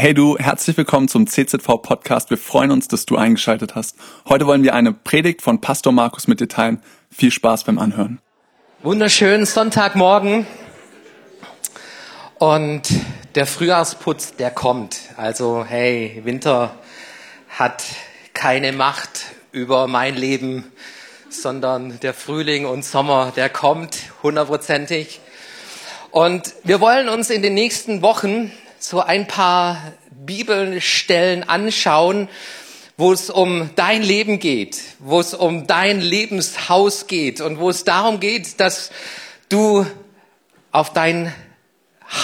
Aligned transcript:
Hey 0.00 0.14
du, 0.14 0.38
herzlich 0.38 0.78
willkommen 0.78 1.08
zum 1.08 1.26
CZV 1.26 1.82
Podcast. 1.82 2.30
Wir 2.30 2.38
freuen 2.38 2.70
uns, 2.70 2.88
dass 2.88 3.04
du 3.04 3.16
eingeschaltet 3.18 3.74
hast. 3.74 3.96
Heute 4.26 4.46
wollen 4.46 4.62
wir 4.62 4.72
eine 4.72 4.94
Predigt 4.94 5.42
von 5.42 5.60
Pastor 5.60 5.92
Markus 5.92 6.26
mit 6.26 6.40
dir 6.40 6.48
teilen. 6.48 6.82
Viel 7.10 7.30
Spaß 7.30 7.64
beim 7.64 7.78
Anhören. 7.78 8.18
Wunderschönen 8.82 9.44
Sonntagmorgen. 9.44 10.46
Und 12.38 12.88
der 13.34 13.44
Frühjahrsputz, 13.44 14.36
der 14.36 14.50
kommt. 14.50 15.00
Also 15.18 15.66
hey, 15.68 16.22
Winter 16.24 16.74
hat 17.50 17.84
keine 18.32 18.72
Macht 18.72 19.26
über 19.52 19.86
mein 19.86 20.14
Leben, 20.14 20.64
sondern 21.28 22.00
der 22.00 22.14
Frühling 22.14 22.64
und 22.64 22.86
Sommer, 22.86 23.34
der 23.36 23.50
kommt 23.50 23.98
hundertprozentig. 24.22 25.20
Und 26.10 26.54
wir 26.64 26.80
wollen 26.80 27.10
uns 27.10 27.28
in 27.28 27.42
den 27.42 27.52
nächsten 27.52 28.00
Wochen 28.00 28.50
so 28.82 29.00
ein 29.00 29.26
paar 29.26 29.92
Bibelstellen 30.10 31.48
anschauen, 31.48 32.28
wo 32.96 33.12
es 33.12 33.30
um 33.30 33.70
dein 33.76 34.02
Leben 34.02 34.38
geht, 34.38 34.80
wo 34.98 35.20
es 35.20 35.32
um 35.34 35.66
dein 35.66 36.00
Lebenshaus 36.00 37.06
geht 37.06 37.40
und 37.40 37.58
wo 37.58 37.70
es 37.70 37.84
darum 37.84 38.20
geht, 38.20 38.60
dass 38.60 38.90
du 39.48 39.86
auf 40.70 40.92
dein 40.92 41.32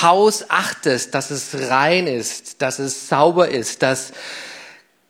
Haus 0.03 0.51
achtest, 0.51 1.15
dass 1.15 1.31
es 1.31 1.71
rein 1.71 2.07
ist, 2.07 2.61
dass 2.61 2.79
es 2.79 3.09
sauber 3.09 3.49
ist, 3.49 3.83
dass 3.83 4.13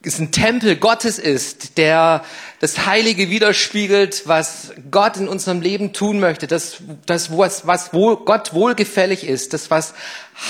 es 0.07 0.21
ein 0.21 0.31
Tempel 0.31 0.77
Gottes 0.77 1.19
ist, 1.19 1.79
der 1.79 2.25
das 2.61 2.87
Heilige 2.87 3.29
widerspiegelt, 3.29 4.23
was 4.27 4.73
Gott 4.91 5.17
in 5.17 5.27
unserem 5.27 5.61
Leben 5.61 5.93
tun 5.93 6.21
möchte, 6.21 6.47
das, 6.47 6.77
das 7.07 7.37
was, 7.37 7.67
was 7.67 7.93
wohl, 7.93 8.17
Gott 8.19 8.55
wohlgefällig 8.55 9.27
ist, 9.27 9.53
das, 9.53 9.69
was 9.71 9.95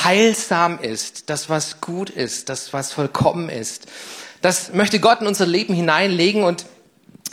heilsam 0.05 0.78
ist, 0.78 1.30
das, 1.30 1.48
was 1.48 1.80
gut 1.80 2.11
ist, 2.11 2.50
das, 2.50 2.74
was 2.74 2.92
vollkommen 2.92 3.48
ist. 3.48 3.87
Das 4.42 4.74
möchte 4.74 5.00
Gott 5.00 5.23
in 5.23 5.27
unser 5.27 5.47
Leben 5.47 5.73
hineinlegen 5.73 6.45
und 6.45 6.67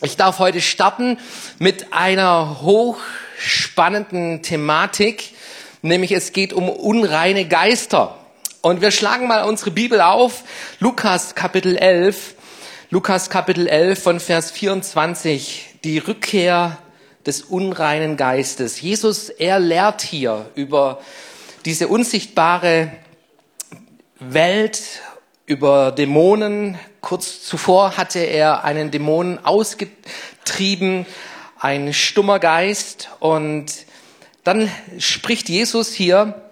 ich 0.02 0.16
darf 0.16 0.40
heute 0.40 0.62
starten 0.62 1.18
mit 1.60 1.92
einer 1.92 2.62
hochspannenden 2.62 4.42
Thematik, 4.44 5.34
nämlich 5.82 6.14
es 6.14 6.32
geht 6.32 6.54
um 6.54 6.70
unreine 6.70 7.46
Geister. 7.48 8.18
Und 8.66 8.80
wir 8.80 8.92
schlagen 8.92 9.28
mal 9.28 9.44
unsere 9.44 9.72
Bibel 9.72 10.00
auf, 10.00 10.46
Lukas 10.80 11.36
Kapitel 11.36 11.76
11, 11.76 12.36
Lukas 12.92 13.30
Kapitel 13.30 13.68
11 13.68 14.02
von 14.02 14.20
Vers 14.22 14.52
24, 14.52 15.80
die 15.84 15.98
Rückkehr 15.98 16.78
des 17.26 17.42
unreinen 17.42 18.16
Geistes. 18.16 18.80
Jesus, 18.80 19.28
er 19.28 19.60
lehrt 19.60 20.02
hier 20.02 20.50
über 20.56 21.02
diese 21.66 21.90
unsichtbare 21.90 22.94
Welt, 24.22 24.82
über 25.46 25.92
Dämonen. 25.92 26.80
Kurz 27.02 27.44
zuvor 27.44 27.98
hatte 27.98 28.20
er 28.20 28.64
einen 28.64 28.92
Dämonen 28.92 29.44
ausgetrieben, 29.44 31.06
ein 31.60 31.92
stummer 31.92 32.40
Geist. 32.40 33.10
Und 33.20 33.74
dann 34.46 34.72
spricht 35.00 35.50
Jesus 35.50 35.92
hier 35.92 36.44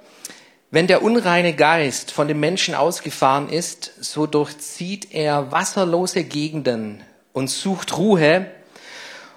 wenn 0.71 0.87
der 0.87 1.03
unreine 1.03 1.53
Geist 1.53 2.11
von 2.11 2.29
dem 2.29 2.39
Menschen 2.39 2.75
ausgefahren 2.75 3.49
ist, 3.49 3.91
so 3.99 4.25
durchzieht 4.25 5.13
er 5.13 5.51
wasserlose 5.51 6.23
Gegenden 6.23 7.03
und 7.33 7.49
sucht 7.49 7.97
Ruhe. 7.97 8.45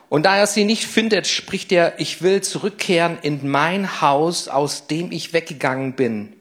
Und 0.09 0.27
da 0.27 0.37
er 0.37 0.47
sie 0.47 0.65
nicht 0.65 0.85
findet, 0.85 1.27
spricht 1.27 1.73
er, 1.73 1.99
ich 1.99 2.23
will 2.23 2.41
zurückkehren 2.41 3.19
in 3.21 3.51
mein 3.51 4.01
Haus, 4.01 4.47
aus 4.47 4.87
dem 4.87 5.11
ich 5.11 5.33
weggegangen 5.33 5.95
bin. 5.95 6.35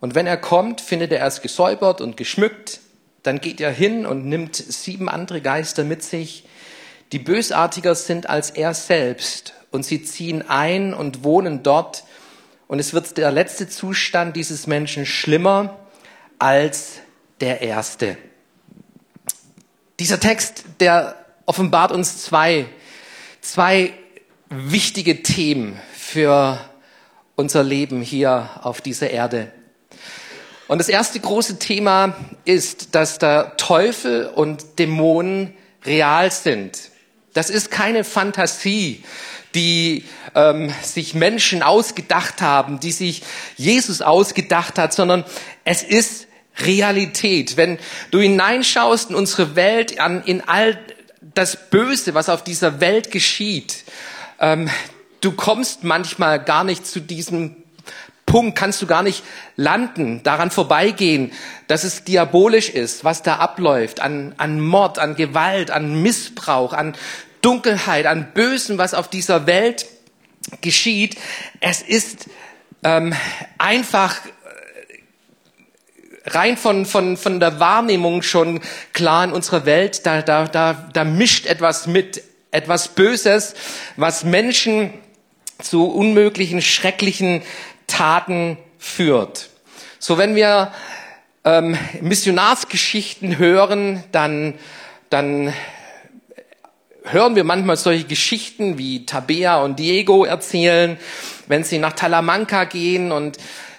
Und 0.00 0.14
wenn 0.14 0.26
er 0.26 0.36
kommt, 0.36 0.82
findet 0.82 1.12
er 1.12 1.26
es 1.26 1.40
gesäubert 1.40 2.02
und 2.02 2.18
geschmückt. 2.18 2.80
Dann 3.22 3.40
geht 3.40 3.58
er 3.58 3.70
hin 3.70 4.04
und 4.04 4.26
nimmt 4.26 4.54
sieben 4.54 5.08
andere 5.08 5.40
Geister 5.40 5.82
mit 5.82 6.02
sich, 6.02 6.44
die 7.12 7.18
bösartiger 7.18 7.94
sind 7.94 8.28
als 8.28 8.50
er 8.50 8.74
selbst. 8.74 9.54
Und 9.70 9.86
sie 9.86 10.02
ziehen 10.02 10.46
ein 10.46 10.92
und 10.92 11.24
wohnen 11.24 11.62
dort, 11.62 12.04
und 12.70 12.78
es 12.78 12.94
wird 12.94 13.18
der 13.18 13.32
letzte 13.32 13.68
Zustand 13.68 14.36
dieses 14.36 14.68
Menschen 14.68 15.04
schlimmer 15.04 15.76
als 16.38 17.00
der 17.40 17.62
erste. 17.62 18.16
Dieser 19.98 20.20
Text, 20.20 20.62
der 20.78 21.16
offenbart 21.46 21.90
uns 21.90 22.22
zwei, 22.22 22.66
zwei 23.40 23.92
wichtige 24.50 25.24
Themen 25.24 25.80
für 25.92 26.60
unser 27.34 27.64
Leben 27.64 28.02
hier 28.02 28.48
auf 28.62 28.80
dieser 28.80 29.10
Erde. 29.10 29.50
Und 30.68 30.78
das 30.78 30.88
erste 30.88 31.18
große 31.18 31.58
Thema 31.58 32.14
ist, 32.44 32.94
dass 32.94 33.18
der 33.18 33.56
Teufel 33.56 34.28
und 34.28 34.78
Dämonen 34.78 35.54
real 35.84 36.30
sind. 36.30 36.89
Das 37.32 37.50
ist 37.50 37.70
keine 37.70 38.04
Fantasie, 38.04 39.02
die 39.54 40.04
ähm, 40.34 40.72
sich 40.82 41.14
Menschen 41.14 41.62
ausgedacht 41.62 42.42
haben, 42.42 42.80
die 42.80 42.92
sich 42.92 43.22
Jesus 43.56 44.02
ausgedacht 44.02 44.78
hat, 44.78 44.92
sondern 44.92 45.24
es 45.64 45.82
ist 45.82 46.26
Realität. 46.58 47.56
Wenn 47.56 47.78
du 48.10 48.20
hineinschaust 48.20 49.10
in 49.10 49.16
unsere 49.16 49.56
Welt, 49.56 50.00
an, 50.00 50.22
in 50.24 50.42
all 50.46 50.78
das 51.20 51.70
Böse, 51.70 52.14
was 52.14 52.28
auf 52.28 52.44
dieser 52.44 52.80
Welt 52.80 53.10
geschieht, 53.10 53.84
ähm, 54.40 54.68
du 55.20 55.32
kommst 55.32 55.84
manchmal 55.84 56.42
gar 56.42 56.64
nicht 56.64 56.86
zu 56.86 57.00
diesem 57.00 57.56
Punkt, 58.30 58.56
kannst 58.56 58.80
du 58.80 58.86
gar 58.86 59.02
nicht 59.02 59.24
landen, 59.56 60.22
daran 60.22 60.52
vorbeigehen, 60.52 61.32
dass 61.66 61.82
es 61.82 62.04
diabolisch 62.04 62.68
ist, 62.68 63.02
was 63.02 63.24
da 63.24 63.38
abläuft, 63.38 63.98
an, 63.98 64.34
an 64.36 64.60
Mord, 64.60 65.00
an 65.00 65.16
Gewalt, 65.16 65.72
an 65.72 66.00
Missbrauch, 66.00 66.72
an 66.72 66.94
Dunkelheit, 67.42 68.06
an 68.06 68.28
Bösen, 68.32 68.78
was 68.78 68.94
auf 68.94 69.08
dieser 69.08 69.48
Welt 69.48 69.86
geschieht. 70.60 71.16
Es 71.58 71.82
ist 71.82 72.30
ähm, 72.84 73.14
einfach 73.58 74.14
äh, 74.24 74.30
rein 76.30 76.56
von, 76.56 76.86
von, 76.86 77.16
von 77.16 77.40
der 77.40 77.58
Wahrnehmung 77.58 78.22
schon 78.22 78.60
klar 78.92 79.24
in 79.24 79.32
unserer 79.32 79.66
Welt, 79.66 80.06
da, 80.06 80.22
da, 80.22 80.46
da, 80.46 80.88
da 80.92 81.02
mischt 81.02 81.46
etwas 81.46 81.88
mit, 81.88 82.22
etwas 82.52 82.86
Böses, 82.94 83.54
was 83.96 84.22
Menschen 84.22 84.94
zu 85.62 85.86
unmöglichen, 85.86 86.62
schrecklichen 86.62 87.42
Taten 87.90 88.56
führt. 88.78 89.50
So, 89.98 90.16
wenn 90.16 90.34
wir 90.34 90.72
ähm, 91.44 91.76
Missionarsgeschichten 92.00 93.38
hören, 93.38 94.02
dann, 94.12 94.54
dann 95.10 95.52
hören 97.04 97.36
wir 97.36 97.44
manchmal 97.44 97.76
solche 97.76 98.04
Geschichten 98.04 98.78
wie 98.78 99.06
Tabea 99.06 99.62
und 99.62 99.78
Diego 99.78 100.24
erzählen, 100.24 100.98
wenn 101.48 101.64
sie 101.64 101.78
nach 101.78 101.92
Talamanca 101.92 102.64
gehen 102.64 103.12
und 103.12 103.38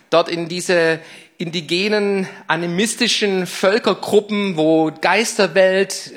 dort 0.10 0.30
in 0.30 0.48
diese 0.48 1.00
indigenen, 1.38 2.28
animistischen 2.48 3.48
Völkergruppen, 3.48 4.58
wo 4.58 4.92
Geisterwelt 5.02 6.12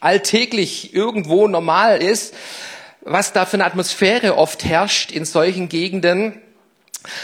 alltäglich 0.00 0.94
irgendwo 0.94 1.46
normal 1.46 2.02
ist, 2.02 2.34
was 3.02 3.32
da 3.32 3.44
für 3.44 3.54
eine 3.54 3.66
Atmosphäre 3.66 4.36
oft 4.36 4.64
herrscht 4.64 5.10
in 5.12 5.24
solchen 5.24 5.68
Gegenden. 5.68 6.40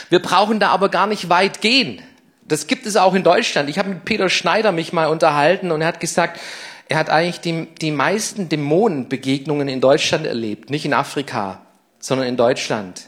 Wir 0.08 0.20
brauchen 0.20 0.60
da 0.60 0.68
aber 0.68 0.88
gar 0.88 1.06
nicht 1.06 1.28
weit 1.28 1.60
gehen. 1.60 2.02
Das 2.48 2.66
gibt 2.66 2.86
es 2.86 2.96
auch 2.96 3.14
in 3.14 3.22
Deutschland. 3.22 3.68
Ich 3.68 3.78
habe 3.78 3.90
mit 3.90 4.04
Peter 4.04 4.28
Schneider 4.28 4.72
mich 4.72 4.92
mal 4.92 5.06
unterhalten 5.06 5.72
und 5.72 5.80
er 5.80 5.88
hat 5.88 6.00
gesagt, 6.00 6.40
er 6.88 6.98
hat 6.98 7.10
eigentlich 7.10 7.40
die, 7.40 7.66
die 7.80 7.90
meisten 7.90 8.48
Dämonenbegegnungen 8.48 9.68
in 9.68 9.80
Deutschland 9.80 10.26
erlebt, 10.26 10.70
nicht 10.70 10.84
in 10.84 10.94
Afrika, 10.94 11.60
sondern 11.98 12.28
in 12.28 12.36
Deutschland. 12.36 13.02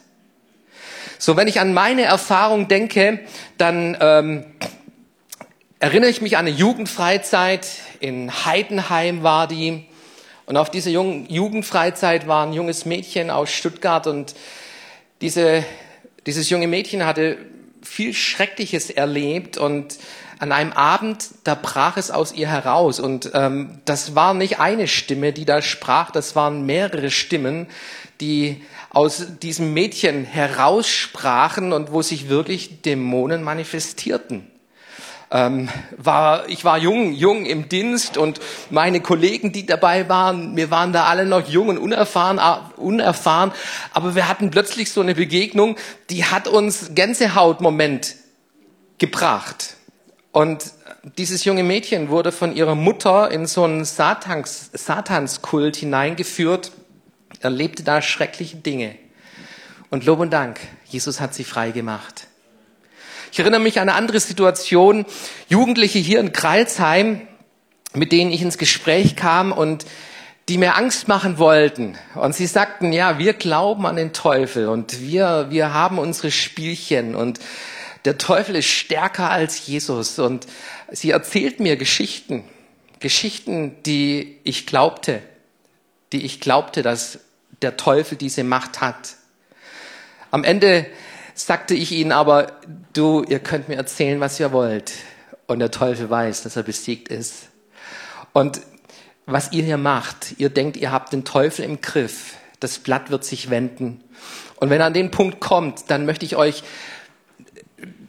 So, 1.18 1.36
wenn 1.36 1.48
ich 1.48 1.60
an 1.60 1.74
meine 1.74 2.02
Erfahrung 2.02 2.68
denke, 2.68 3.20
dann 3.56 3.96
ähm, 4.00 4.44
erinnere 5.78 6.10
ich 6.10 6.20
mich 6.20 6.36
an 6.36 6.46
eine 6.46 6.56
Jugendfreizeit. 6.56 7.66
In 8.00 8.44
Heidenheim 8.44 9.22
war 9.22 9.46
die. 9.46 9.86
Und 10.46 10.56
auf 10.56 10.70
dieser 10.70 10.90
jungen 10.90 11.28
Jugendfreizeit 11.28 12.26
war 12.26 12.46
ein 12.46 12.52
junges 12.52 12.84
Mädchen 12.84 13.30
aus 13.30 13.50
Stuttgart 13.50 14.06
und 14.06 14.34
diese, 15.20 15.64
dieses 16.28 16.50
junge 16.50 16.68
Mädchen 16.68 17.06
hatte 17.06 17.38
viel 17.82 18.12
Schreckliches 18.12 18.90
erlebt 18.90 19.56
und 19.56 19.96
an 20.38 20.52
einem 20.52 20.74
Abend, 20.74 21.30
da 21.44 21.54
brach 21.54 21.96
es 21.96 22.10
aus 22.10 22.34
ihr 22.34 22.48
heraus. 22.48 23.00
Und 23.00 23.30
ähm, 23.32 23.80
das 23.86 24.14
war 24.14 24.34
nicht 24.34 24.60
eine 24.60 24.88
Stimme, 24.88 25.32
die 25.32 25.46
da 25.46 25.62
sprach, 25.62 26.10
das 26.10 26.36
waren 26.36 26.66
mehrere 26.66 27.10
Stimmen, 27.10 27.66
die 28.20 28.62
aus 28.90 29.38
diesem 29.40 29.72
Mädchen 29.72 30.24
heraussprachen 30.24 31.72
und 31.72 31.92
wo 31.92 32.02
sich 32.02 32.28
wirklich 32.28 32.82
Dämonen 32.82 33.42
manifestierten. 33.42 34.46
Ähm, 35.30 35.68
war, 35.96 36.48
ich 36.48 36.64
war 36.64 36.78
jung, 36.78 37.12
jung 37.12 37.44
im 37.44 37.68
Dienst 37.68 38.16
und 38.16 38.40
meine 38.70 39.00
Kollegen, 39.00 39.52
die 39.52 39.66
dabei 39.66 40.08
waren, 40.08 40.56
wir 40.56 40.70
waren 40.70 40.94
da 40.94 41.04
alle 41.04 41.26
noch 41.26 41.46
jung 41.46 41.68
und 41.68 41.76
unerfahren, 41.76 42.40
unerfahren, 42.76 43.52
aber 43.92 44.14
wir 44.14 44.26
hatten 44.26 44.50
plötzlich 44.50 44.90
so 44.90 45.02
eine 45.02 45.14
Begegnung, 45.14 45.76
die 46.08 46.24
hat 46.24 46.48
uns 46.48 46.92
Gänsehautmoment 46.94 48.16
gebracht. 48.96 49.76
Und 50.32 50.72
dieses 51.18 51.44
junge 51.44 51.62
Mädchen 51.62 52.08
wurde 52.08 52.32
von 52.32 52.56
ihrer 52.56 52.74
Mutter 52.74 53.30
in 53.30 53.46
so 53.46 53.64
einen 53.64 53.84
Satans, 53.84 54.70
Satanskult 54.72 55.76
hineingeführt, 55.76 56.72
erlebte 57.40 57.82
da 57.82 58.00
schreckliche 58.00 58.56
Dinge. 58.56 58.96
Und 59.90 60.04
Lob 60.04 60.20
und 60.20 60.30
Dank, 60.30 60.60
Jesus 60.86 61.20
hat 61.20 61.34
sie 61.34 61.44
frei 61.44 61.70
gemacht. 61.70 62.27
Ich 63.32 63.38
erinnere 63.38 63.60
mich 63.60 63.78
an 63.78 63.88
eine 63.88 63.96
andere 63.96 64.20
Situation, 64.20 65.04
Jugendliche 65.48 65.98
hier 65.98 66.20
in 66.20 66.32
Kreilsheim, 66.32 67.26
mit 67.94 68.12
denen 68.12 68.30
ich 68.30 68.42
ins 68.42 68.58
Gespräch 68.58 69.16
kam 69.16 69.52
und 69.52 69.84
die 70.48 70.56
mir 70.56 70.76
Angst 70.76 71.08
machen 71.08 71.38
wollten. 71.38 71.98
Und 72.14 72.34
sie 72.34 72.46
sagten, 72.46 72.92
ja, 72.92 73.18
wir 73.18 73.34
glauben 73.34 73.86
an 73.86 73.96
den 73.96 74.12
Teufel 74.12 74.68
und 74.68 75.00
wir, 75.02 75.48
wir 75.50 75.74
haben 75.74 75.98
unsere 75.98 76.30
Spielchen 76.30 77.14
und 77.14 77.38
der 78.04 78.16
Teufel 78.16 78.56
ist 78.56 78.68
stärker 78.68 79.30
als 79.30 79.66
Jesus. 79.66 80.18
Und 80.18 80.46
sie 80.90 81.10
erzählt 81.10 81.60
mir 81.60 81.76
Geschichten, 81.76 82.44
Geschichten, 83.00 83.76
die 83.84 84.38
ich 84.44 84.66
glaubte, 84.66 85.20
die 86.12 86.24
ich 86.24 86.40
glaubte, 86.40 86.82
dass 86.82 87.18
der 87.60 87.76
Teufel 87.76 88.16
diese 88.16 88.44
Macht 88.44 88.80
hat. 88.80 89.16
Am 90.30 90.44
Ende 90.44 90.86
sagte 91.40 91.74
ich 91.74 91.92
ihnen 91.92 92.12
aber, 92.12 92.52
du, 92.92 93.22
ihr 93.22 93.38
könnt 93.38 93.68
mir 93.68 93.76
erzählen, 93.76 94.20
was 94.20 94.38
ihr 94.40 94.52
wollt. 94.52 94.92
Und 95.46 95.60
der 95.60 95.70
Teufel 95.70 96.10
weiß, 96.10 96.42
dass 96.42 96.56
er 96.56 96.62
besiegt 96.62 97.08
ist. 97.08 97.48
Und 98.32 98.60
was 99.26 99.52
ihr 99.52 99.62
hier 99.62 99.78
macht, 99.78 100.34
ihr 100.38 100.50
denkt, 100.50 100.76
ihr 100.76 100.90
habt 100.90 101.12
den 101.12 101.24
Teufel 101.24 101.64
im 101.64 101.80
Griff. 101.80 102.34
Das 102.60 102.78
Blatt 102.78 103.10
wird 103.10 103.24
sich 103.24 103.50
wenden. 103.50 104.02
Und 104.56 104.70
wenn 104.70 104.80
er 104.80 104.86
an 104.86 104.94
den 104.94 105.10
Punkt 105.10 105.40
kommt, 105.40 105.90
dann 105.90 106.06
möchte 106.06 106.24
ich 106.24 106.36
euch 106.36 106.62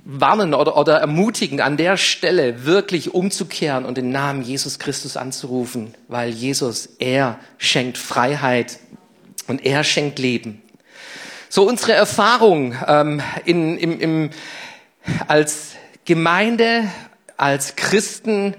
warnen 0.04 0.56
oder, 0.56 0.76
oder 0.76 0.98
ermutigen, 0.98 1.62
an 1.62 1.78
der 1.78 1.96
Stelle 1.98 2.66
wirklich 2.66 3.14
umzukehren 3.14 3.86
und 3.86 3.98
den 3.98 4.12
Namen 4.12 4.42
Jesus 4.42 4.80
Christus 4.80 5.18
anzurufen, 5.18 5.94
weil 6.08 6.32
Jesus, 6.32 6.90
er 6.98 7.40
schenkt 7.60 8.00
Freiheit 8.00 8.80
und 9.48 9.64
er 9.66 9.84
schenkt 9.84 10.18
Leben. 10.18 10.64
So 11.52 11.68
unsere 11.68 11.94
Erfahrung 11.94 12.76
ähm, 12.86 13.24
in, 13.44 13.76
im, 13.80 14.00
im, 14.00 14.30
als 15.28 15.72
Gemeinde, 16.06 16.88
als 17.38 17.76
Christen, 17.76 18.54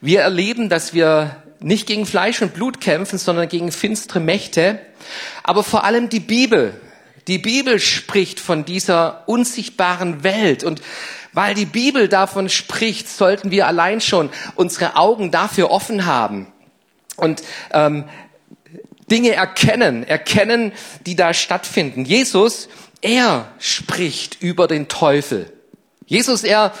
wir 0.00 0.20
erleben, 0.20 0.68
dass 0.68 0.94
wir 0.94 1.42
nicht 1.58 1.88
gegen 1.88 2.06
Fleisch 2.06 2.40
und 2.40 2.54
Blut 2.54 2.80
kämpfen, 2.80 3.18
sondern 3.18 3.48
gegen 3.48 3.72
finstere 3.72 4.20
Mächte, 4.20 4.78
aber 5.42 5.64
vor 5.64 5.82
allem 5.82 6.10
die 6.10 6.20
Bibel. 6.20 6.80
Die 7.26 7.38
Bibel 7.38 7.80
spricht 7.80 8.38
von 8.38 8.64
dieser 8.64 9.24
unsichtbaren 9.26 10.22
Welt. 10.22 10.62
Und 10.62 10.80
weil 11.32 11.54
die 11.54 11.66
Bibel 11.66 12.06
davon 12.06 12.48
spricht, 12.48 13.08
sollten 13.08 13.50
wir 13.50 13.66
allein 13.66 14.00
schon 14.00 14.30
unsere 14.54 14.94
Augen 14.94 15.32
dafür 15.32 15.72
offen 15.72 16.06
haben. 16.06 16.46
Und 17.16 17.42
ähm, 17.72 18.04
Dinge 19.12 19.34
erkennen, 19.34 20.08
erkennen, 20.08 20.72
die 21.04 21.16
da 21.16 21.34
stattfinden. 21.34 22.06
Jesus, 22.06 22.68
er 23.02 23.52
spricht 23.58 24.42
über 24.42 24.66
den 24.66 24.88
Teufel. 24.88 25.52
Jesus, 26.06 26.44
er 26.44 26.72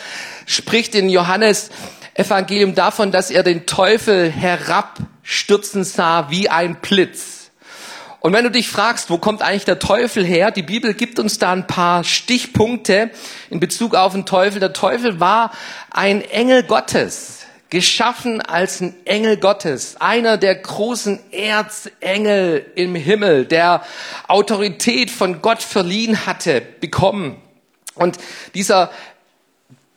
spricht 0.46 0.94
in 0.94 1.10
Johannes 1.10 1.68
Evangelium 2.14 2.74
davon, 2.74 3.12
dass 3.12 3.30
er 3.30 3.42
den 3.42 3.66
Teufel 3.66 4.30
herabstürzen 4.30 5.84
sah 5.84 6.30
wie 6.30 6.48
ein 6.48 6.76
Blitz. 6.76 7.50
Und 8.20 8.32
wenn 8.32 8.44
du 8.44 8.50
dich 8.50 8.68
fragst, 8.68 9.10
wo 9.10 9.18
kommt 9.18 9.42
eigentlich 9.42 9.66
der 9.66 9.78
Teufel 9.78 10.24
her? 10.24 10.52
Die 10.52 10.62
Bibel 10.62 10.94
gibt 10.94 11.18
uns 11.18 11.38
da 11.38 11.52
ein 11.52 11.66
paar 11.66 12.02
Stichpunkte 12.02 13.10
in 13.50 13.60
Bezug 13.60 13.94
auf 13.94 14.12
den 14.12 14.24
Teufel. 14.24 14.58
Der 14.58 14.72
Teufel 14.72 15.20
war 15.20 15.50
ein 15.90 16.22
Engel 16.22 16.62
Gottes, 16.62 17.41
geschaffen 17.72 18.42
als 18.42 18.82
ein 18.82 18.94
Engel 19.06 19.38
Gottes, 19.38 19.96
einer 19.98 20.36
der 20.36 20.56
großen 20.56 21.32
Erzengel 21.32 22.66
im 22.74 22.94
Himmel, 22.94 23.46
der 23.46 23.82
Autorität 24.28 25.10
von 25.10 25.40
Gott 25.40 25.62
verliehen 25.62 26.26
hatte, 26.26 26.60
bekommen. 26.60 27.40
Und 27.94 28.18
dieser 28.54 28.90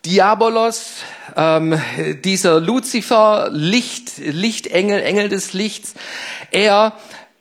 Diabolos, 0.06 1.00
ähm, 1.36 1.78
dieser 2.24 2.62
Luzifer, 2.62 3.50
Licht, 3.52 4.20
Lichtengel, 4.20 5.02
Engel 5.02 5.28
des 5.28 5.52
Lichts, 5.52 5.96
er 6.52 6.94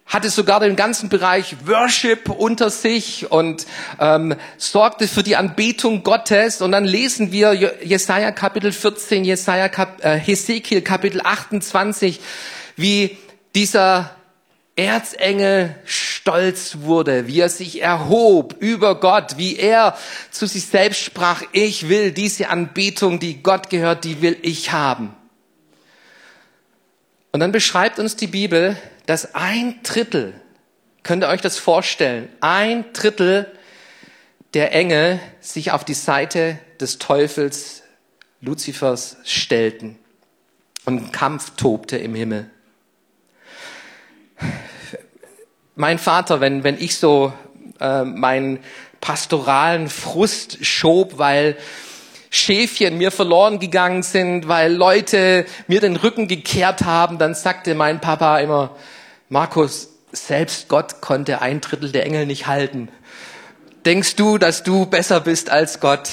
hatte 0.06 0.30
sogar 0.30 0.60
den 0.60 0.76
ganzen 0.76 1.08
Bereich 1.08 1.56
Worship 1.66 2.28
unter 2.28 2.70
sich 2.70 3.30
und 3.30 3.66
ähm, 3.98 4.34
sorgte 4.58 5.08
für 5.08 5.22
die 5.22 5.36
Anbetung 5.36 6.02
Gottes. 6.02 6.60
Und 6.60 6.72
dann 6.72 6.84
lesen 6.84 7.32
wir 7.32 7.54
Jesaja 7.82 8.30
Kapitel 8.30 8.70
14, 8.70 9.24
Jesaja 9.24 9.68
Kap 9.68 10.04
äh, 10.04 10.18
Hesekiel 10.18 10.82
Kapitel 10.82 11.20
28, 11.24 12.20
wie 12.76 13.16
dieser 13.54 14.10
Erzengel 14.76 15.76
stolz 15.84 16.78
wurde, 16.80 17.28
wie 17.28 17.40
er 17.40 17.48
sich 17.48 17.80
erhob 17.80 18.56
über 18.58 18.98
Gott, 18.98 19.36
wie 19.36 19.56
er 19.56 19.96
zu 20.30 20.46
sich 20.46 20.66
selbst 20.66 21.00
sprach, 21.00 21.42
ich 21.52 21.88
will 21.88 22.10
diese 22.10 22.48
Anbetung, 22.48 23.20
die 23.20 23.42
Gott 23.42 23.70
gehört, 23.70 24.04
die 24.04 24.20
will 24.20 24.36
ich 24.42 24.72
haben. 24.72 25.14
Und 27.30 27.40
dann 27.40 27.52
beschreibt 27.52 27.98
uns 27.98 28.16
die 28.16 28.26
Bibel, 28.26 28.76
dass 29.06 29.34
ein 29.34 29.80
Drittel, 29.82 30.34
könnt 31.02 31.22
ihr 31.22 31.28
euch 31.28 31.40
das 31.40 31.58
vorstellen, 31.58 32.28
ein 32.40 32.92
Drittel 32.92 33.50
der 34.54 34.72
Engel 34.72 35.20
sich 35.40 35.72
auf 35.72 35.84
die 35.84 35.94
Seite 35.94 36.58
des 36.80 36.98
Teufels 36.98 37.82
Luzifers 38.40 39.16
stellten 39.24 39.98
und 40.84 41.12
Kampf 41.12 41.56
tobte 41.56 41.96
im 41.96 42.14
Himmel. 42.14 42.50
Mein 45.74 45.98
Vater, 45.98 46.40
wenn, 46.40 46.62
wenn 46.62 46.78
ich 46.78 46.96
so 46.98 47.32
äh, 47.80 48.04
meinen 48.04 48.60
pastoralen 49.00 49.88
Frust 49.88 50.64
schob, 50.64 51.18
weil 51.18 51.56
Schäfchen 52.34 52.98
mir 52.98 53.12
verloren 53.12 53.60
gegangen 53.60 54.02
sind, 54.02 54.48
weil 54.48 54.72
Leute 54.72 55.46
mir 55.68 55.80
den 55.80 55.94
Rücken 55.94 56.26
gekehrt 56.26 56.82
haben, 56.82 57.18
dann 57.18 57.34
sagte 57.34 57.76
mein 57.76 58.00
Papa 58.00 58.40
immer, 58.40 58.74
Markus, 59.28 59.90
selbst 60.10 60.68
Gott 60.68 61.00
konnte 61.00 61.42
ein 61.42 61.60
Drittel 61.60 61.92
der 61.92 62.04
Engel 62.04 62.26
nicht 62.26 62.48
halten. 62.48 62.88
Denkst 63.86 64.16
du, 64.16 64.38
dass 64.38 64.64
du 64.64 64.86
besser 64.86 65.20
bist 65.20 65.48
als 65.48 65.78
Gott? 65.78 66.10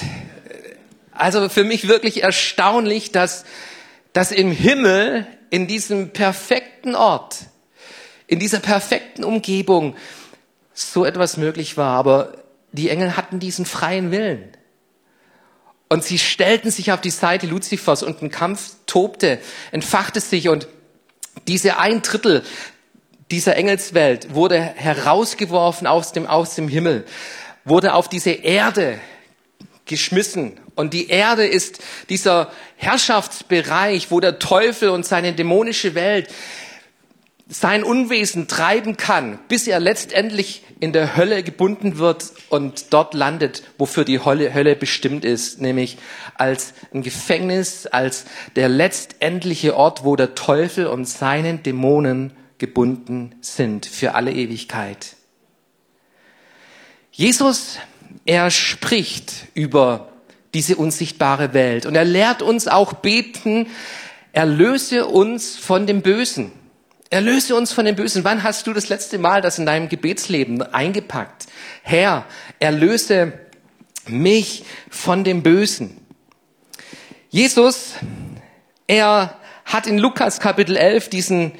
Also 1.11 1.49
für 1.49 1.63
mich 1.63 1.87
wirklich 1.87 2.21
erstaunlich, 2.21 3.11
dass, 3.11 3.43
dass 4.13 4.31
im 4.31 4.51
Himmel, 4.51 5.25
in 5.49 5.65
diesem 5.65 6.11
perfekten 6.11 6.93
Ort, 6.93 7.37
in 8.27 8.37
dieser 8.37 8.59
perfekten 8.59 9.23
Umgebung 9.23 9.95
so 10.73 11.03
etwas 11.03 11.37
möglich 11.37 11.77
war. 11.77 11.97
Aber 11.97 12.33
die 12.73 12.89
Engel 12.89 13.17
hatten 13.17 13.39
diesen 13.39 13.65
freien 13.65 14.11
Willen. 14.11 14.51
Und 15.91 16.05
sie 16.05 16.19
stellten 16.19 16.71
sich 16.71 16.93
auf 16.93 17.01
die 17.01 17.09
Seite 17.09 17.47
Luzifers 17.47 18.01
und 18.01 18.21
ein 18.21 18.31
Kampf 18.31 18.75
tobte, 18.85 19.39
entfachte 19.73 20.21
sich 20.21 20.47
und 20.47 20.69
diese 21.49 21.79
ein 21.79 22.01
Drittel 22.01 22.43
dieser 23.29 23.57
Engelswelt 23.57 24.33
wurde 24.33 24.57
herausgeworfen 24.57 25.87
aus 25.87 26.13
dem, 26.13 26.27
aus 26.27 26.55
dem 26.55 26.69
Himmel, 26.69 27.03
wurde 27.65 27.93
auf 27.93 28.07
diese 28.07 28.29
Erde 28.29 29.01
geschmissen. 29.83 30.61
Und 30.75 30.93
die 30.93 31.09
Erde 31.09 31.45
ist 31.45 31.79
dieser 32.07 32.53
Herrschaftsbereich, 32.77 34.11
wo 34.11 34.21
der 34.21 34.39
Teufel 34.39 34.91
und 34.91 35.05
seine 35.05 35.33
dämonische 35.33 35.93
Welt 35.93 36.29
sein 37.51 37.83
Unwesen 37.83 38.47
treiben 38.47 38.95
kann, 38.95 39.37
bis 39.49 39.67
er 39.67 39.81
letztendlich 39.81 40.63
in 40.79 40.93
der 40.93 41.17
Hölle 41.17 41.43
gebunden 41.43 41.97
wird 41.97 42.31
und 42.49 42.93
dort 42.93 43.13
landet, 43.13 43.63
wofür 43.77 44.05
die 44.05 44.23
Hölle, 44.23 44.75
bestimmt 44.77 45.25
ist, 45.25 45.59
nämlich 45.59 45.97
als 46.35 46.73
ein 46.93 47.03
Gefängnis, 47.03 47.87
als 47.87 48.23
der 48.55 48.69
letztendliche 48.69 49.75
Ort, 49.75 50.05
wo 50.05 50.15
der 50.15 50.33
Teufel 50.33 50.87
und 50.87 51.05
seinen 51.05 51.61
Dämonen 51.61 52.31
gebunden 52.57 53.35
sind 53.41 53.85
für 53.85 54.15
alle 54.15 54.31
Ewigkeit. 54.31 55.17
Jesus, 57.11 57.79
er 58.25 58.49
spricht 58.49 59.47
über 59.55 60.07
diese 60.53 60.77
unsichtbare 60.77 61.53
Welt 61.53 61.85
und 61.85 61.95
er 61.95 62.05
lehrt 62.05 62.41
uns 62.41 62.69
auch 62.69 62.93
beten, 62.93 63.67
erlöse 64.31 65.05
uns 65.05 65.57
von 65.57 65.85
dem 65.85 66.01
Bösen. 66.01 66.53
Erlöse 67.11 67.57
uns 67.57 67.73
von 67.73 67.83
dem 67.83 67.97
Bösen. 67.97 68.23
Wann 68.23 68.41
hast 68.41 68.67
du 68.67 68.73
das 68.73 68.87
letzte 68.87 69.17
Mal 69.17 69.41
das 69.41 69.59
in 69.59 69.65
deinem 69.65 69.89
Gebetsleben 69.89 70.61
eingepackt? 70.61 71.47
Herr, 71.83 72.25
erlöse 72.59 73.33
mich 74.07 74.63
von 74.89 75.25
dem 75.25 75.43
Bösen. 75.43 75.97
Jesus, 77.29 77.95
er 78.87 79.37
hat 79.65 79.87
in 79.87 79.97
Lukas 79.97 80.39
Kapitel 80.39 80.77
11 80.77 81.09
diesen 81.09 81.51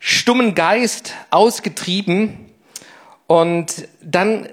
stummen 0.00 0.56
Geist 0.56 1.12
ausgetrieben 1.30 2.50
und 3.28 3.86
dann 4.02 4.48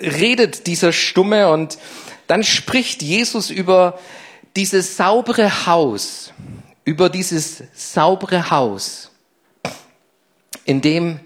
redet 0.00 0.66
dieser 0.66 0.92
Stumme 0.92 1.52
und 1.52 1.78
dann 2.26 2.42
spricht 2.42 3.00
Jesus 3.00 3.48
über 3.48 4.00
dieses 4.56 4.96
saubere 4.96 5.66
Haus, 5.66 6.32
über 6.84 7.10
dieses 7.10 7.62
saubere 7.74 8.50
Haus, 8.50 9.12
in 10.64 10.80
dem 10.80 11.20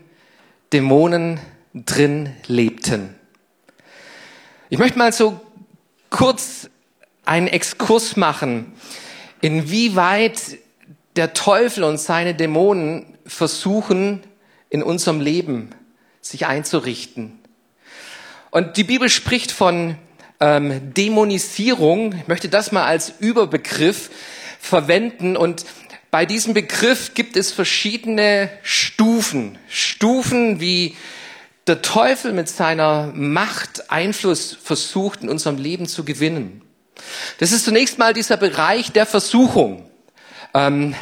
Dämonen 0.73 1.41
drin 1.75 2.35
lebten. 2.47 3.15
Ich 4.71 4.79
möchte 4.79 4.99
mal 4.99 5.13
so 5.13 5.41
kurz 6.11 6.69
einen 7.25 7.49
Exkurs 7.49 8.17
machen, 8.17 8.73
inwieweit 9.41 10.59
der 11.17 11.35
Teufel 11.35 11.85
und 11.85 11.99
seine 11.99 12.35
Dämonen 12.35 13.19
versuchen, 13.27 14.23
in 14.71 14.83
unserem 14.83 15.21
Leben 15.21 15.71
sich 16.21 16.47
einzurichten. 16.47 17.39
Und 18.51 18.77
die 18.77 18.85
Bibel 18.85 19.09
spricht 19.09 19.51
von 19.51 19.97
ähm, 20.41 20.95
Dämonisierung. 20.95 22.15
Ich 22.15 22.29
möchte 22.29 22.49
das 22.49 22.73
mal 22.73 22.85
als 22.85 23.13
Überbegriff 23.19 24.11
verwenden. 24.59 25.37
Und 25.37 25.65
bei 26.11 26.25
diesem 26.25 26.55
Begriff 26.55 27.13
gibt 27.15 27.37
es 27.37 27.53
verschiedene 27.53 28.51
Stufen. 28.63 29.59
Stufen, 29.69 30.61
wie 30.61 30.97
der 31.67 31.83
Teufel 31.83 32.33
mit 32.33 32.49
seiner 32.49 33.13
Macht 33.15 33.91
Einfluss 33.91 34.57
versucht, 34.63 35.23
in 35.23 35.29
unserem 35.29 35.59
Leben 35.59 35.87
zu 35.87 36.05
gewinnen. 36.05 36.63
Das 37.39 37.53
ist 37.53 37.65
zunächst 37.65 37.99
mal 37.99 38.15
dieser 38.15 38.39
Bereich 38.39 38.91
der 38.91 39.07
Versuchung. 39.07 39.89
Ähm, 40.55 40.95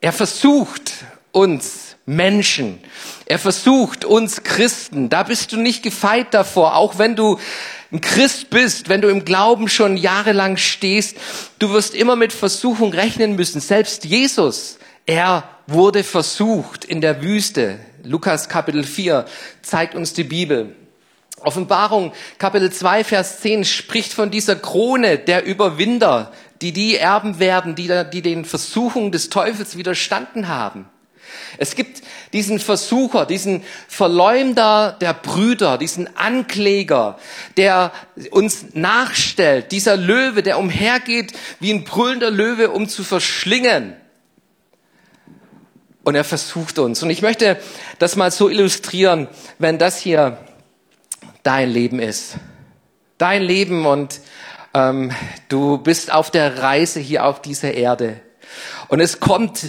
er 0.00 0.12
versucht 0.12 0.92
uns 1.30 1.96
Menschen. 2.04 2.82
Er 3.26 3.38
versucht 3.38 4.04
uns 4.04 4.42
Christen. 4.42 5.08
Da 5.08 5.22
bist 5.22 5.52
du 5.52 5.56
nicht 5.56 5.84
gefeit 5.84 6.34
davor, 6.34 6.76
auch 6.76 6.98
wenn 6.98 7.14
du 7.14 7.38
ein 7.92 8.00
Christ 8.00 8.48
bist, 8.50 8.88
wenn 8.88 9.02
du 9.02 9.08
im 9.08 9.24
Glauben 9.24 9.68
schon 9.68 9.96
jahrelang 9.96 10.56
stehst. 10.56 11.16
Du 11.58 11.72
wirst 11.72 11.94
immer 11.94 12.16
mit 12.16 12.32
Versuchung 12.32 12.92
rechnen 12.92 13.36
müssen. 13.36 13.60
Selbst 13.60 14.04
Jesus, 14.04 14.78
er 15.04 15.44
wurde 15.66 16.02
versucht 16.02 16.84
in 16.84 17.00
der 17.02 17.22
Wüste. 17.22 17.78
Lukas 18.02 18.48
Kapitel 18.48 18.82
4 18.82 19.26
zeigt 19.60 19.94
uns 19.94 20.14
die 20.14 20.24
Bibel. 20.24 20.74
Offenbarung 21.40 22.12
Kapitel 22.38 22.72
2 22.72 23.04
Vers 23.04 23.40
10 23.40 23.64
spricht 23.64 24.12
von 24.12 24.30
dieser 24.30 24.56
Krone 24.56 25.18
der 25.18 25.44
Überwinder, 25.44 26.32
die 26.62 26.72
die 26.72 26.96
erben 26.96 27.40
werden, 27.40 27.74
die, 27.74 27.90
die 28.12 28.22
den 28.22 28.44
Versuchungen 28.44 29.12
des 29.12 29.28
Teufels 29.28 29.76
widerstanden 29.76 30.48
haben. 30.48 30.88
Es 31.62 31.76
gibt 31.76 32.02
diesen 32.32 32.58
Versucher, 32.58 33.24
diesen 33.24 33.62
Verleumder 33.86 34.96
der 35.00 35.14
Brüder, 35.14 35.78
diesen 35.78 36.16
Ankläger, 36.16 37.20
der 37.56 37.92
uns 38.32 38.74
nachstellt, 38.74 39.70
dieser 39.70 39.96
Löwe, 39.96 40.42
der 40.42 40.58
umhergeht 40.58 41.32
wie 41.60 41.72
ein 41.72 41.84
brüllender 41.84 42.32
Löwe, 42.32 42.70
um 42.70 42.88
zu 42.88 43.04
verschlingen. 43.04 43.94
Und 46.02 46.16
er 46.16 46.24
versucht 46.24 46.80
uns. 46.80 47.00
Und 47.04 47.10
ich 47.10 47.22
möchte 47.22 47.58
das 48.00 48.16
mal 48.16 48.32
so 48.32 48.48
illustrieren, 48.48 49.28
wenn 49.60 49.78
das 49.78 49.98
hier 49.98 50.38
dein 51.44 51.70
Leben 51.70 52.00
ist. 52.00 52.34
Dein 53.18 53.40
Leben 53.40 53.86
und 53.86 54.20
ähm, 54.74 55.12
du 55.48 55.78
bist 55.78 56.12
auf 56.12 56.32
der 56.32 56.58
Reise 56.60 56.98
hier 56.98 57.24
auf 57.24 57.40
dieser 57.40 57.74
Erde. 57.74 58.20
Und 58.88 58.98
es 58.98 59.20
kommt 59.20 59.60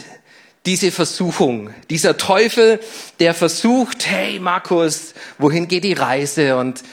diese 0.65 0.91
Versuchung, 0.91 1.73
dieser 1.89 2.15
Teufel, 2.15 2.79
der 3.19 3.33
versucht, 3.33 4.07
hey 4.07 4.39
Markus, 4.39 5.13
wohin 5.37 5.67
geht 5.67 5.83
die 5.83 5.93
Reise? 5.93 6.55
Und 6.55 6.83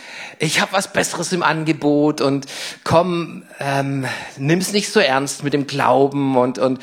ich 0.40 0.60
habe 0.60 0.72
was 0.72 0.92
Besseres 0.92 1.32
im 1.32 1.44
Angebot. 1.44 2.20
Und 2.20 2.46
komm, 2.82 3.44
ähm, 3.60 4.06
nimm's 4.36 4.72
nicht 4.72 4.90
so 4.90 4.98
ernst 4.98 5.44
mit 5.44 5.52
dem 5.52 5.68
Glauben. 5.68 6.36
Und 6.36 6.58
und 6.58 6.80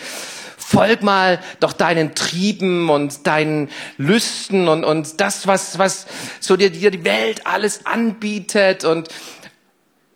folg 0.58 1.02
mal 1.04 1.42
doch 1.60 1.74
deinen 1.74 2.16
Trieben 2.16 2.90
und 2.90 3.28
deinen 3.28 3.70
Lüsten. 3.98 4.70
Und, 4.70 4.86
und 4.86 5.20
das, 5.20 5.46
was, 5.46 5.78
was 5.78 6.08
so 6.40 6.56
dir, 6.56 6.70
dir 6.70 6.92
die 6.92 7.04
Welt 7.04 7.46
alles 7.46 7.86
anbietet. 7.86 8.86
Und 8.86 9.10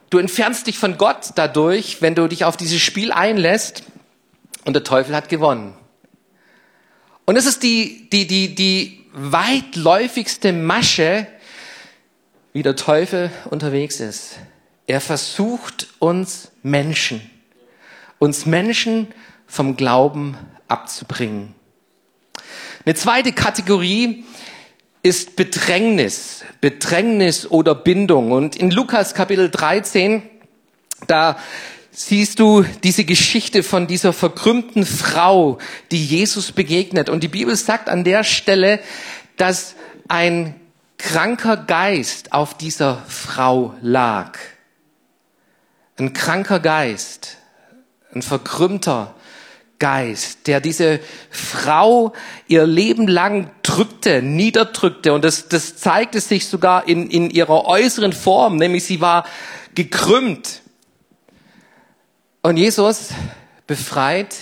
du 0.09 0.19
entfernst 0.19 0.67
dich 0.67 0.77
von 0.77 0.97
Gott 0.97 1.31
dadurch, 1.35 2.01
wenn 2.01 2.15
du 2.15 2.27
dich 2.27 2.45
auf 2.45 2.55
dieses 2.55 2.79
Spiel 2.81 3.11
einlässt. 3.11 3.83
Und 4.63 4.73
der 4.73 4.85
Teufel 4.85 5.13
hat 5.13 5.27
gewonnen. 5.27 5.73
Und 7.25 7.35
es 7.35 7.45
ist 7.45 7.63
die, 7.63 8.09
die, 8.09 8.27
die, 8.27 8.55
die 8.55 9.05
weitläufigste 9.13 10.53
Masche, 10.53 11.27
wie 12.53 12.63
der 12.63 12.75
Teufel 12.75 13.31
unterwegs 13.49 13.99
ist. 13.99 14.39
Er 14.87 14.99
versucht 14.99 15.87
uns 15.99 16.51
Menschen, 16.63 17.21
uns 18.19 18.45
Menschen 18.45 19.07
vom 19.47 19.77
Glauben 19.77 20.37
abzubringen. 20.67 21.55
Eine 22.85 22.95
zweite 22.95 23.31
Kategorie 23.31 24.25
ist 25.03 25.35
Bedrängnis, 25.35 26.43
Bedrängnis 26.61 27.49
oder 27.49 27.75
Bindung. 27.75 28.31
Und 28.31 28.55
in 28.55 28.71
Lukas 28.71 29.13
Kapitel 29.13 29.49
13, 29.49 30.23
da 31.07 31.37
siehst 31.91 32.39
du 32.39 32.63
diese 32.83 33.03
Geschichte 33.03 33.63
von 33.63 33.85
dieser 33.85 34.13
verkrümmten 34.13 34.85
Frau, 34.85 35.57
die 35.91 36.03
Jesus 36.03 36.53
begegnet. 36.53 37.09
Und 37.09 37.21
die 37.21 37.27
Bibel 37.27 37.55
sagt 37.55 37.89
an 37.89 38.03
der 38.03 38.23
Stelle, 38.23 38.79
dass 39.37 39.75
ein 40.07 40.55
kranker 40.97 41.57
Geist 41.57 42.31
auf 42.31 42.57
dieser 42.57 43.03
Frau 43.07 43.75
lag. 43.81 44.37
Ein 45.97 46.13
kranker 46.13 46.59
Geist, 46.59 47.37
ein 48.13 48.21
verkrümmter 48.21 49.13
Geist, 49.77 50.47
der 50.47 50.61
diese 50.61 50.99
Frau 51.29 52.13
ihr 52.47 52.65
Leben 52.67 53.07
lang 53.07 53.49
drückte, 53.63 54.21
niederdrückte. 54.21 55.11
Und 55.11 55.25
das, 55.25 55.49
das 55.49 55.75
zeigte 55.75 56.21
sich 56.21 56.47
sogar 56.47 56.87
in, 56.87 57.09
in 57.09 57.29
ihrer 57.29 57.65
äußeren 57.65 58.13
Form, 58.13 58.57
nämlich 58.57 58.85
sie 58.85 59.01
war 59.01 59.25
gekrümmt. 59.75 60.60
Und 62.41 62.57
Jesus 62.57 63.09
befreit 63.67 64.35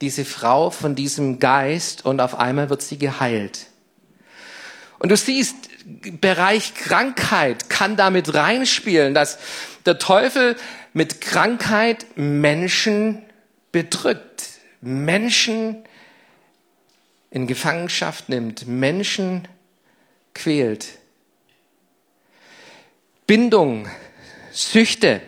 diese 0.00 0.24
Frau 0.24 0.70
von 0.70 0.94
diesem 0.94 1.38
Geist 1.38 2.04
und 2.04 2.20
auf 2.20 2.34
einmal 2.34 2.70
wird 2.70 2.82
sie 2.82 2.98
geheilt. 2.98 3.66
Und 4.98 5.10
du 5.10 5.16
siehst, 5.16 5.56
Bereich 6.20 6.74
Krankheit 6.74 7.70
kann 7.70 7.96
damit 7.96 8.34
reinspielen, 8.34 9.14
dass 9.14 9.38
der 9.86 9.98
Teufel 9.98 10.56
mit 10.92 11.20
Krankheit 11.20 12.06
Menschen 12.16 13.22
bedrückt. 13.72 14.48
Menschen 14.82 15.84
in 17.30 17.46
Gefangenschaft 17.46 18.28
nimmt, 18.28 18.66
Menschen 18.66 19.48
quält. 20.34 20.86
Bindung, 23.26 23.88
Süchte. 24.52 25.20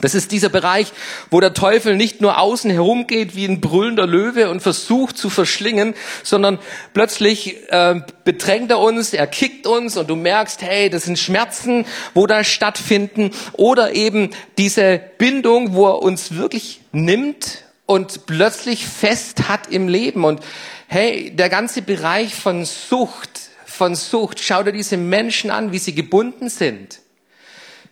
Das 0.00 0.14
ist 0.14 0.30
dieser 0.30 0.50
Bereich, 0.50 0.92
wo 1.30 1.40
der 1.40 1.54
Teufel 1.54 1.96
nicht 1.96 2.20
nur 2.20 2.38
außen 2.38 2.70
herumgeht 2.70 3.34
wie 3.34 3.46
ein 3.46 3.62
brüllender 3.62 4.06
Löwe 4.06 4.50
und 4.50 4.60
versucht 4.60 5.16
zu 5.16 5.30
verschlingen, 5.30 5.94
sondern 6.22 6.58
plötzlich 6.92 7.56
äh, 7.70 8.00
bedrängt 8.24 8.70
er 8.70 8.78
uns, 8.78 9.14
er 9.14 9.26
kickt 9.26 9.66
uns 9.66 9.96
und 9.96 10.10
du 10.10 10.16
merkst, 10.16 10.60
hey, 10.60 10.90
das 10.90 11.04
sind 11.04 11.18
Schmerzen, 11.18 11.86
wo 12.12 12.26
da 12.26 12.44
stattfinden. 12.44 13.30
Oder 13.54 13.94
eben 13.94 14.30
diese 14.58 15.00
Bindung, 15.16 15.72
wo 15.72 15.86
er 15.86 16.02
uns 16.02 16.34
wirklich 16.34 16.82
nimmt 16.92 17.64
und 17.86 18.26
plötzlich 18.26 18.86
fest 18.86 19.48
hat 19.48 19.70
im 19.70 19.88
Leben. 19.88 20.24
Und 20.24 20.40
hey, 20.88 21.34
der 21.34 21.48
ganze 21.48 21.80
Bereich 21.80 22.34
von 22.34 22.66
Sucht, 22.66 23.30
von 23.64 23.94
Sucht, 23.94 24.40
schau 24.40 24.62
dir 24.62 24.72
diese 24.72 24.98
Menschen 24.98 25.50
an, 25.50 25.72
wie 25.72 25.78
sie 25.78 25.94
gebunden 25.94 26.50
sind. 26.50 27.00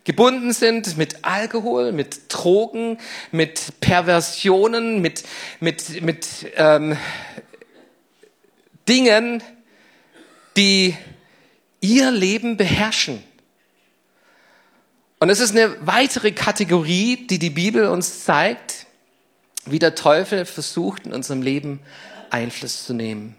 Gebunden 0.05 0.53
sind 0.53 0.97
mit 0.97 1.25
Alkohol, 1.25 1.91
mit 1.91 2.21
Drogen, 2.29 2.99
mit 3.31 3.79
Perversionen, 3.81 5.01
mit, 5.01 5.23
mit, 5.59 6.01
mit 6.03 6.27
ähm, 6.57 6.95
Dingen, 8.87 9.41
die 10.57 10.95
ihr 11.81 12.11
Leben 12.11 12.55
beherrschen. 12.55 13.23
Und 15.19 15.31
es 15.31 15.39
ist 15.39 15.51
eine 15.51 15.75
weitere 15.87 16.31
Kategorie, 16.31 17.25
die 17.25 17.39
die 17.39 17.49
Bibel 17.49 17.87
uns 17.87 18.23
zeigt, 18.25 18.85
wie 19.65 19.79
der 19.79 19.95
Teufel 19.95 20.45
versucht, 20.45 21.07
in 21.07 21.13
unserem 21.13 21.41
Leben 21.41 21.79
Einfluss 22.29 22.85
zu 22.85 22.93
nehmen. 22.93 23.35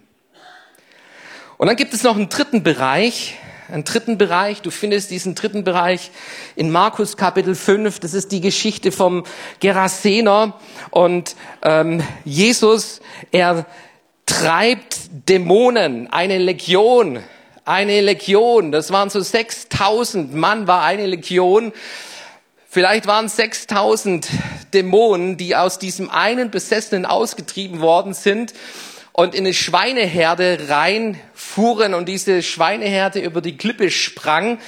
Und 1.58 1.68
dann 1.68 1.76
gibt 1.76 1.94
es 1.94 2.02
noch 2.02 2.16
einen 2.16 2.28
dritten 2.28 2.64
Bereich, 2.64 3.36
einen 3.70 3.84
dritten 3.84 4.18
Bereich. 4.18 4.62
Du 4.62 4.70
findest 4.70 5.10
diesen 5.10 5.34
dritten 5.34 5.64
Bereich 5.64 6.10
in 6.54 6.70
Markus 6.70 7.16
Kapitel 7.16 7.54
5. 7.54 8.00
Das 8.00 8.14
ist 8.14 8.32
die 8.32 8.40
Geschichte 8.40 8.92
vom 8.92 9.24
Gerasener. 9.60 10.58
Und 10.90 11.36
ähm, 11.62 12.02
Jesus, 12.24 13.00
er 13.32 13.66
treibt 14.26 14.96
Dämonen, 15.28 16.12
eine 16.12 16.38
Legion, 16.38 17.20
eine 17.64 18.00
Legion. 18.00 18.72
Das 18.72 18.90
waren 18.90 19.10
so 19.10 19.20
6000 19.20 20.34
Mann, 20.34 20.66
war 20.66 20.82
eine 20.82 21.06
Legion 21.06 21.72
Vielleicht 22.76 23.06
waren 23.06 23.26
6000 23.26 24.28
Dämonen, 24.74 25.38
die 25.38 25.56
aus 25.56 25.78
diesem 25.78 26.10
einen 26.10 26.50
Besessenen 26.50 27.06
ausgetrieben 27.06 27.80
worden 27.80 28.12
sind 28.12 28.52
und 29.16 29.34
in 29.34 29.46
eine 29.46 29.54
Schweineherde 29.54 30.68
reinfuhren 30.68 31.94
und 31.94 32.06
diese 32.06 32.42
Schweineherde 32.42 33.20
über 33.20 33.40
die 33.40 33.56
Klippe 33.56 33.90
sprang. 33.90 34.58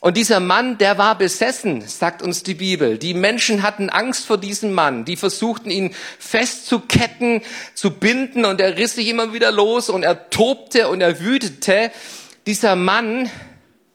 Und 0.00 0.18
dieser 0.18 0.38
Mann, 0.38 0.76
der 0.76 0.98
war 0.98 1.16
besessen, 1.16 1.80
sagt 1.80 2.20
uns 2.20 2.42
die 2.42 2.52
Bibel. 2.52 2.98
Die 2.98 3.14
Menschen 3.14 3.62
hatten 3.62 3.88
Angst 3.88 4.26
vor 4.26 4.36
diesem 4.36 4.72
Mann. 4.72 5.06
Die 5.06 5.16
versuchten 5.16 5.70
ihn 5.70 5.94
festzuketten, 6.18 7.40
zu 7.72 7.90
binden 7.90 8.44
und 8.44 8.60
er 8.60 8.76
riss 8.76 8.96
sich 8.96 9.08
immer 9.08 9.32
wieder 9.32 9.50
los 9.50 9.88
und 9.88 10.02
er 10.02 10.28
tobte 10.28 10.88
und 10.88 11.00
er 11.00 11.18
wütete. 11.20 11.90
Dieser 12.46 12.76
Mann, 12.76 13.30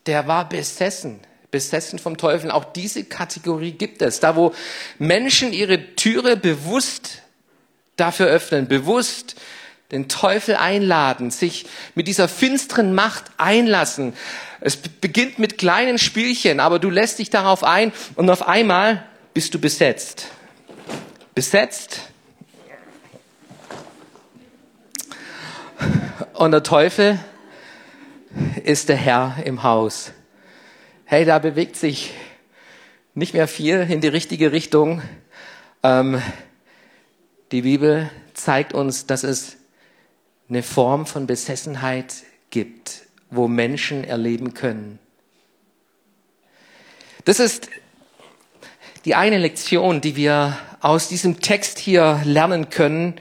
der 0.08 0.26
war 0.26 0.50
besessen 0.50 1.20
besessen 1.52 2.00
vom 2.00 2.18
Teufel. 2.18 2.50
Auch 2.50 2.64
diese 2.64 3.04
Kategorie 3.04 3.74
gibt 3.74 4.02
es. 4.02 4.20
Da, 4.20 4.38
wo 4.38 4.56
Menschen 4.98 5.54
ihre 5.54 5.96
Türe 5.96 6.38
bewusst 6.38 7.22
dafür 7.98 8.28
öffnen, 8.28 8.70
bewusst 8.70 9.36
den 9.92 10.08
Teufel 10.08 10.56
einladen, 10.56 11.32
sich 11.32 11.66
mit 11.96 12.08
dieser 12.08 12.28
finsteren 12.28 12.94
Macht 12.94 13.26
einlassen. 13.38 14.14
Es 14.62 14.78
beginnt 14.78 15.40
mit 15.40 15.58
kleinen 15.58 15.98
Spielchen, 15.98 16.60
aber 16.60 16.80
du 16.80 16.90
lässt 16.90 17.20
dich 17.20 17.30
darauf 17.30 17.64
ein 17.64 17.92
und 18.16 18.30
auf 18.30 18.48
einmal 18.48 19.06
bist 19.34 19.54
du 19.54 19.60
besetzt. 19.60 20.28
Besetzt. 21.36 22.02
Und 26.34 26.52
der 26.52 26.64
Teufel 26.64 27.20
ist 28.64 28.90
der 28.90 28.96
Herr 28.96 29.36
im 29.46 29.64
Haus 29.64 30.12
hey, 31.12 31.26
da 31.26 31.40
bewegt 31.40 31.76
sich 31.76 32.14
nicht 33.16 33.34
mehr 33.34 33.50
viel 33.50 33.86
in 33.90 34.00
die 34.00 34.08
richtige 34.08 34.54
Richtung. 34.54 35.02
Ähm, 35.84 36.22
die 37.52 37.64
Bibel 37.64 38.10
zeigt 38.34 38.74
uns, 38.74 39.08
dass 39.08 39.26
es 39.26 39.58
eine 40.52 40.64
Form 40.64 41.06
von 41.06 41.28
Besessenheit 41.28 42.14
gibt, 42.50 43.04
wo 43.30 43.48
Menschen 43.48 44.04
erleben 44.04 44.54
können. 44.54 45.00
Das 47.24 47.40
ist 47.40 47.70
die 49.06 49.16
eine 49.16 49.38
Lektion, 49.38 50.02
die 50.02 50.18
wir 50.18 50.58
aus 50.82 51.08
diesem 51.08 51.40
Text 51.40 51.80
hier 51.80 52.22
lernen 52.26 52.70
können. 52.70 53.16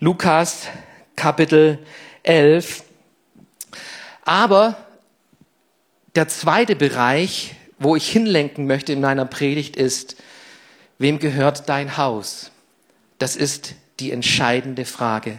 Lukas 0.00 0.68
Kapitel 1.14 1.78
11. 2.22 2.84
Aber 4.24 4.78
der 6.14 6.26
zweite 6.28 6.74
Bereich, 6.74 7.54
wo 7.78 7.96
ich 7.96 8.10
hinlenken 8.10 8.66
möchte 8.66 8.94
in 8.94 9.02
meiner 9.02 9.26
Predigt, 9.26 9.76
ist, 9.76 10.16
wem 10.96 11.18
gehört 11.18 11.68
dein 11.68 11.98
Haus? 11.98 12.50
Das 13.18 13.36
ist 13.36 13.74
die 14.00 14.10
entscheidende 14.10 14.86
Frage. 14.86 15.38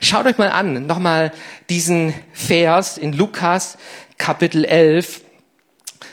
Schaut 0.00 0.26
euch 0.26 0.38
mal 0.38 0.50
an, 0.50 0.86
nochmal 0.86 1.32
diesen 1.68 2.14
Vers 2.32 2.98
in 2.98 3.12
Lukas 3.12 3.78
Kapitel 4.18 4.64
11. 4.64 5.22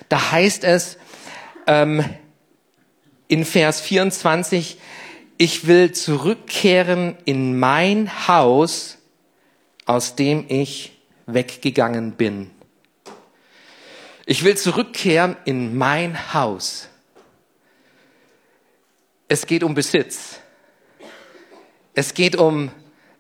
Da 0.10 0.32
heißt 0.32 0.64
es 0.64 0.98
ähm, 1.68 2.04
in 3.28 3.46
Vers 3.46 3.82
24, 3.82 4.78
ich 5.38 5.68
will 5.68 5.92
zurückkehren 5.92 7.18
in 7.26 7.58
mein 7.60 8.28
Haus, 8.28 8.98
aus 9.86 10.16
dem 10.16 10.46
ich 10.48 11.00
weggegangen 11.26 12.14
bin. 12.14 12.52
Ich 14.26 14.44
will 14.44 14.56
zurückkehren 14.56 15.36
in 15.46 15.76
mein 15.76 16.34
Haus. 16.34 16.88
Es 19.28 19.46
geht 19.46 19.64
um 19.64 19.74
Besitz. 19.74 20.40
Es 21.94 22.14
geht 22.14 22.36
um 22.36 22.72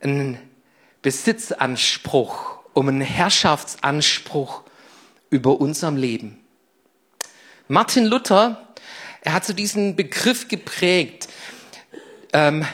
einen 0.04 0.38
Besitzanspruch, 1.02 2.60
um 2.74 2.88
einen 2.89 3.02
Herrschaftsanspruch 3.02 4.63
über 5.30 5.60
unserem 5.60 5.98
Leben. 5.98 6.39
Martin 7.68 8.06
Luther, 8.06 8.74
er 9.22 9.34
hat 9.34 9.46
so 9.46 9.54
diesen 9.54 9.96
Begriff 9.96 10.48
geprägt. 10.48 11.28
Ähm, 12.34 12.66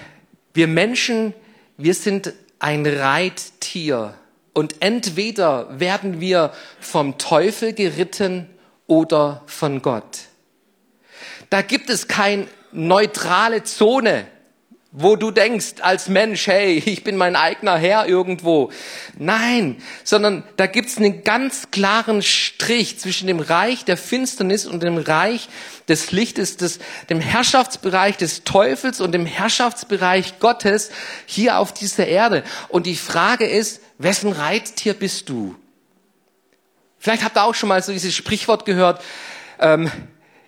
wir 0.54 0.68
Menschen, 0.68 1.34
wir 1.78 1.94
sind 1.94 2.34
ein 2.60 2.86
Reittier. 2.86 4.16
Und 4.54 4.82
entweder 4.82 5.80
werden 5.80 6.20
wir 6.20 6.52
vom 6.80 7.18
Teufel 7.18 7.74
geritten 7.74 8.50
oder 8.88 9.44
von 9.46 9.82
Gott. 9.82 10.22
Da 11.50 11.62
gibt 11.62 11.90
es 11.90 12.08
keine 12.08 12.48
neutrale 12.72 13.64
Zone, 13.64 14.28
wo 14.92 15.16
du 15.16 15.30
denkst 15.30 15.76
als 15.82 16.10
Mensch, 16.10 16.48
hey, 16.48 16.78
ich 16.86 17.04
bin 17.04 17.16
mein 17.16 17.36
eigener 17.36 17.78
Herr 17.78 18.08
irgendwo. 18.08 18.72
Nein, 19.18 19.82
sondern 20.04 20.44
da 20.58 20.66
gibt's 20.66 20.98
einen 20.98 21.24
ganz 21.24 21.72
klaren 21.72 22.22
Strich 22.22 23.00
zwischen 23.00 23.28
dem 23.28 23.40
Reich 23.40 23.86
der 23.86 23.98
Finsternis 23.98 24.66
und 24.66 24.82
dem 24.82 24.98
Reich 24.98 25.50
des 25.88 26.12
Lichtes, 26.12 26.58
des, 26.58 26.80
dem 27.10 27.20
Herrschaftsbereich 27.20 28.18
des 28.18 28.44
Teufels 28.44 29.00
und 29.00 29.12
dem 29.12 29.26
Herrschaftsbereich 29.26 30.40
Gottes 30.40 30.92
hier 31.26 31.60
auf 31.60 31.74
dieser 31.74 32.08
Erde. 32.08 32.44
Und 32.68 32.86
die 32.86 32.96
Frage 32.96 33.46
ist, 33.46 33.82
wessen 33.98 34.32
Reittier 34.32 34.94
bist 34.94 35.30
du? 35.30 35.56
Vielleicht 36.98 37.24
habt 37.24 37.38
ihr 37.38 37.44
auch 37.44 37.56
schon 37.56 37.70
mal 37.70 37.82
so 37.82 37.92
dieses 37.92 38.16
Sprichwort 38.16 38.66
gehört, 38.66 39.02
ähm, 39.60 39.90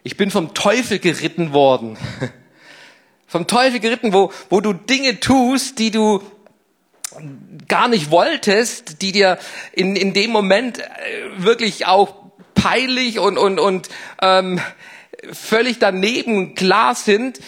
ich 0.03 0.17
bin 0.17 0.31
vom 0.31 0.55
Teufel 0.55 0.97
geritten 0.97 1.53
worden. 1.53 1.97
vom 3.31 3.47
Teufel 3.47 3.79
geritten, 3.79 4.11
wo, 4.11 4.33
wo 4.49 4.59
du 4.59 4.73
Dinge 4.73 5.21
tust, 5.21 5.79
die 5.79 5.89
du 5.89 6.21
gar 7.69 7.87
nicht 7.87 8.11
wolltest, 8.11 9.01
die 9.01 9.13
dir 9.13 9.39
in, 9.71 9.95
in 9.95 10.13
dem 10.13 10.31
Moment 10.31 10.79
äh, 10.79 10.83
wirklich 11.37 11.85
auch 11.85 12.13
peinlich 12.55 13.19
und, 13.19 13.37
und, 13.37 13.57
und 13.57 13.87
ähm, 14.21 14.59
völlig 15.31 15.79
daneben 15.79 16.55
klar 16.55 16.93
sind, 16.93 17.39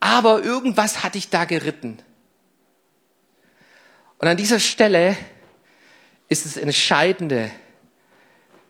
aber 0.00 0.42
irgendwas 0.42 1.04
hat 1.04 1.14
dich 1.14 1.28
da 1.28 1.44
geritten. 1.44 1.98
Und 4.18 4.26
an 4.26 4.36
dieser 4.36 4.58
Stelle 4.58 5.16
ist 6.28 6.46
es 6.46 6.56
Entscheidende, 6.56 7.48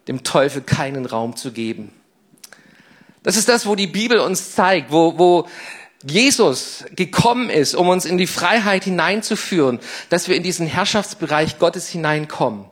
dem 0.07 0.23
Teufel 0.23 0.61
keinen 0.61 1.07
Raum 1.07 1.35
zu 1.35 1.51
geben. 1.51 1.95
Das 3.23 3.37
ist 3.37 3.49
das, 3.49 3.65
wo 3.65 3.75
die 3.75 3.87
Bibel 3.87 4.19
uns 4.19 4.55
zeigt, 4.55 4.93
wo, 4.93 5.19
wo 5.19 5.49
Jesus 6.03 6.85
gekommen 6.97 7.51
ist, 7.51 7.75
um 7.75 7.88
uns 7.88 8.05
in 8.05 8.19
die 8.19 8.27
Freiheit 8.27 8.85
hineinzuführen, 8.85 9.79
dass 10.09 10.29
wir 10.29 10.37
in 10.37 10.43
diesen 10.43 10.67
Herrschaftsbereich 10.67 11.59
Gottes 11.59 11.88
hineinkommen. 11.88 12.67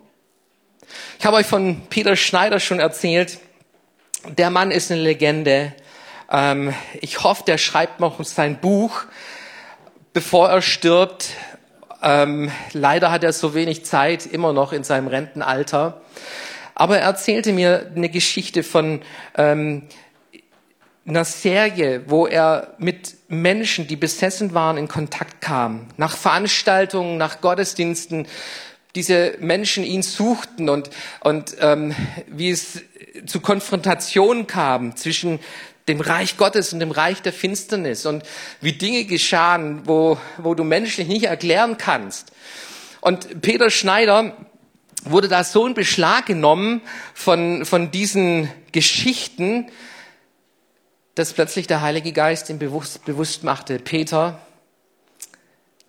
Ich 1.19 1.27
habe 1.27 1.37
euch 1.37 1.47
von 1.47 1.83
Peter 1.89 2.17
Schneider 2.17 2.61
schon 2.61 2.81
erzählt. 2.81 3.39
Der 4.37 4.51
Mann 4.51 4.71
ist 4.71 4.91
eine 4.91 5.01
Legende. 5.01 5.73
Ähm, 6.31 6.75
ich 7.01 7.23
hoffe, 7.23 7.45
der 7.47 7.59
schreibt 7.59 8.01
noch 8.01 8.23
sein 8.25 8.61
Buch, 8.61 9.03
bevor 10.13 10.49
er 10.49 10.63
stirbt. 10.63 11.31
Ähm, 12.03 12.51
leider 12.73 13.11
hat 13.11 13.25
er 13.25 13.33
so 13.33 13.55
wenig 13.55 13.85
Zeit, 13.85 14.27
immer 14.27 14.53
noch 14.53 14.73
in 14.73 14.85
seinem 14.85 15.09
Rentenalter. 15.09 16.01
Aber 16.75 16.99
er 16.99 17.05
erzählte 17.05 17.53
mir 17.53 17.93
eine 17.95 18.09
Geschichte 18.09 18.63
von 18.63 19.03
ähm, 19.37 19.83
einer 21.07 21.25
Serie, 21.25 22.03
wo 22.07 22.27
er 22.27 22.75
mit 22.79 23.17
Menschen, 23.29 23.87
die 23.87 23.97
besessen 23.97 24.55
waren, 24.55 24.77
in 24.77 24.89
Kontakt 24.89 25.41
kam. 25.41 25.87
Nach 25.97 26.17
Veranstaltungen, 26.17 27.17
nach 27.17 27.41
Gottesdiensten, 27.41 28.27
diese 28.95 29.35
Menschen 29.41 29.85
ihn 29.85 30.03
suchten 30.03 30.69
und, 30.69 30.91
und 31.21 31.57
ähm, 31.61 31.95
wie 32.27 32.51
es 32.51 32.83
zu 33.27 33.41
Konfrontationen 33.41 34.47
kam 34.47 34.97
zwischen 34.97 35.39
dem 35.89 36.01
Reich 36.01 36.37
Gottes 36.37 36.73
und 36.73 36.81
dem 36.81 36.91
Reich 36.91 37.23
der 37.23 37.33
Finsternis 37.33 38.07
und 38.07 38.25
wie 38.61 38.73
Dinge 38.73 39.05
geschahen, 39.05 39.83
wo, 39.87 40.19
wo 40.39 40.55
du 40.55 40.65
menschlich 40.65 41.09
nicht 41.09 41.25
erklären 41.25 41.79
kannst. 41.79 42.33
Und 43.01 43.41
Peter 43.43 43.71
Schneider 43.71 44.37
wurde 45.05 45.29
da 45.29 45.45
so 45.45 45.67
in 45.67 45.75
Beschlag 45.75 46.27
genommen 46.27 46.83
von, 47.15 47.65
von 47.65 47.91
diesen 47.91 48.51
Geschichten, 48.73 49.67
dass 51.15 51.33
plötzlich 51.33 51.67
der 51.67 51.81
Heilige 51.81 52.13
Geist 52.13 52.49
ihm 52.51 52.59
bewusst, 52.59 53.05
bewusst 53.05 53.45
machte, 53.45 53.79
Peter, 53.79 54.41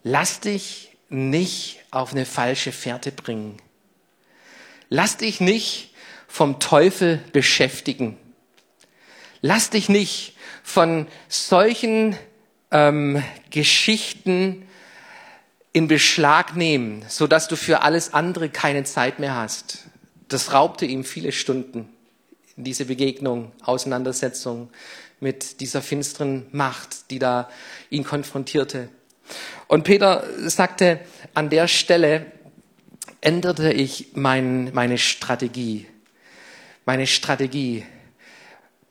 lass 0.04 0.40
dich 0.40 0.96
nicht 1.10 1.80
auf 1.92 2.14
eine 2.14 2.26
falsche 2.26 2.72
Fährte 2.72 3.12
bringen. 3.12 3.58
Lass 4.90 5.18
dich 5.18 5.40
nicht 5.40 5.94
vom 6.28 6.60
Teufel 6.60 7.22
beschäftigen. 7.34 8.18
Lass 9.42 9.70
dich 9.70 9.90
nicht 9.90 10.36
von 10.64 11.08
solchen 11.28 12.16
ähm, 12.72 13.24
Geschichten 13.50 14.68
in 15.74 15.88
Beschlag 15.88 16.56
nehmen, 16.56 17.06
so 17.08 17.28
dass 17.28 17.48
du 17.48 17.56
für 17.56 17.82
alles 17.82 18.14
andere 18.14 18.50
keine 18.50 18.84
Zeit 18.84 19.20
mehr 19.20 19.36
hast. 19.36 19.86
Das 20.28 20.54
raubte 20.54 20.86
ihm 20.86 21.04
viele 21.04 21.32
Stunden, 21.32 21.90
diese 22.56 22.86
Begegnung, 22.86 23.52
Auseinandersetzung 23.64 24.70
mit 25.22 25.62
dieser 25.62 25.82
finsteren 25.82 26.48
Macht, 26.52 27.10
die 27.12 27.20
da 27.20 27.50
ihn 27.90 28.04
konfrontierte. 28.04 28.90
Und 29.68 29.84
Peter 29.84 30.26
sagte, 30.50 31.00
an 31.34 31.50
der 31.50 31.70
Stelle 31.70 32.26
änderte 33.22 33.72
ich 33.72 34.10
mein, 34.14 34.74
meine 34.74 34.98
Strategie. 34.98 35.88
Meine 36.86 37.08
Strategie, 37.08 37.86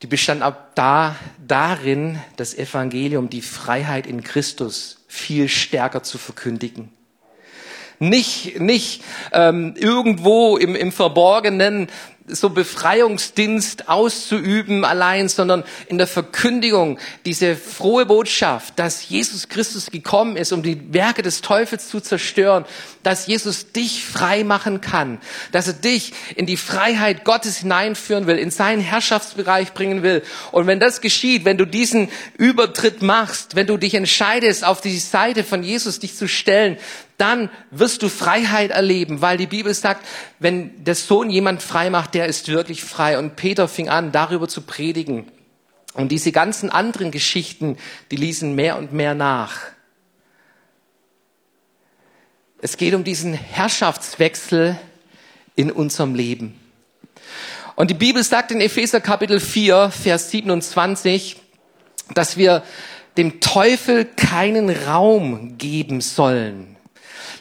die 0.01 0.07
bestand 0.07 0.41
ab 0.41 0.71
da 0.73 1.15
darin, 1.45 2.19
das 2.37 2.57
Evangelium, 2.57 3.29
die 3.29 3.41
Freiheit 3.41 4.07
in 4.07 4.23
Christus 4.23 5.03
viel 5.07 5.49
stärker 5.49 6.01
zu 6.01 6.17
verkündigen 6.17 6.91
nicht, 8.01 8.59
nicht 8.59 9.03
ähm, 9.31 9.75
irgendwo 9.77 10.57
im, 10.57 10.75
im 10.75 10.91
Verborgenen 10.91 11.87
so 12.31 12.49
Befreiungsdienst 12.49 13.87
auszuüben 13.89 14.85
allein, 14.85 15.29
sondern 15.29 15.63
in 15.87 15.97
der 15.97 16.07
Verkündigung 16.07 16.97
diese 17.25 17.55
frohe 17.55 18.05
Botschaft, 18.05 18.77
dass 18.79 19.07
Jesus 19.09 19.49
Christus 19.49 19.91
gekommen 19.91 20.37
ist, 20.37 20.51
um 20.51 20.63
die 20.63 20.93
Werke 20.93 21.21
des 21.21 21.41
Teufels 21.41 21.89
zu 21.89 21.99
zerstören, 21.99 22.65
dass 23.03 23.27
Jesus 23.27 23.71
dich 23.71 24.05
frei 24.05 24.43
machen 24.43 24.81
kann, 24.81 25.19
dass 25.51 25.67
er 25.67 25.73
dich 25.73 26.13
in 26.35 26.45
die 26.45 26.57
Freiheit 26.57 27.23
Gottes 27.23 27.57
hineinführen 27.57 28.27
will, 28.27 28.37
in 28.37 28.51
seinen 28.51 28.81
Herrschaftsbereich 28.81 29.73
bringen 29.73 30.03
will. 30.03 30.23
Und 30.51 30.67
wenn 30.67 30.79
das 30.79 31.01
geschieht, 31.01 31.45
wenn 31.45 31.57
du 31.57 31.65
diesen 31.65 32.09
Übertritt 32.37 33.01
machst, 33.01 33.55
wenn 33.55 33.67
du 33.67 33.77
dich 33.77 33.95
entscheidest, 33.95 34.63
auf 34.65 34.81
die 34.81 34.97
Seite 34.97 35.43
von 35.43 35.63
Jesus 35.63 35.99
dich 35.99 36.15
zu 36.15 36.27
stellen, 36.27 36.77
dann 37.17 37.49
wirst 37.69 38.01
du 38.03 38.09
Freiheit 38.09 38.71
erleben, 38.71 39.21
weil 39.21 39.37
die 39.37 39.47
Bibel 39.47 39.73
sagt, 39.73 40.05
wenn 40.39 40.83
der 40.83 40.95
Sohn 40.95 41.29
jemand 41.29 41.61
frei 41.61 41.89
macht, 41.89 42.13
der 42.13 42.25
ist 42.25 42.47
wirklich 42.47 42.83
frei. 42.83 43.17
Und 43.17 43.35
Peter 43.35 43.67
fing 43.67 43.89
an, 43.89 44.11
darüber 44.11 44.47
zu 44.47 44.61
predigen. 44.61 45.31
Und 45.93 46.11
diese 46.11 46.31
ganzen 46.31 46.69
anderen 46.69 47.11
Geschichten, 47.11 47.77
die 48.11 48.15
ließen 48.15 48.55
mehr 48.55 48.77
und 48.77 48.93
mehr 48.93 49.13
nach. 49.13 49.59
Es 52.61 52.77
geht 52.77 52.93
um 52.93 53.03
diesen 53.03 53.33
Herrschaftswechsel 53.33 54.79
in 55.55 55.71
unserem 55.71 56.15
Leben. 56.15 56.59
Und 57.75 57.89
die 57.89 57.95
Bibel 57.95 58.23
sagt 58.23 58.51
in 58.51 58.61
Epheser 58.61 59.01
Kapitel 59.01 59.39
4, 59.39 59.89
Vers 59.89 60.29
27, 60.31 61.37
dass 62.13 62.37
wir 62.37 62.63
dem 63.17 63.41
Teufel 63.41 64.05
keinen 64.05 64.69
Raum 64.69 65.57
geben 65.57 66.01
sollen. 66.01 66.70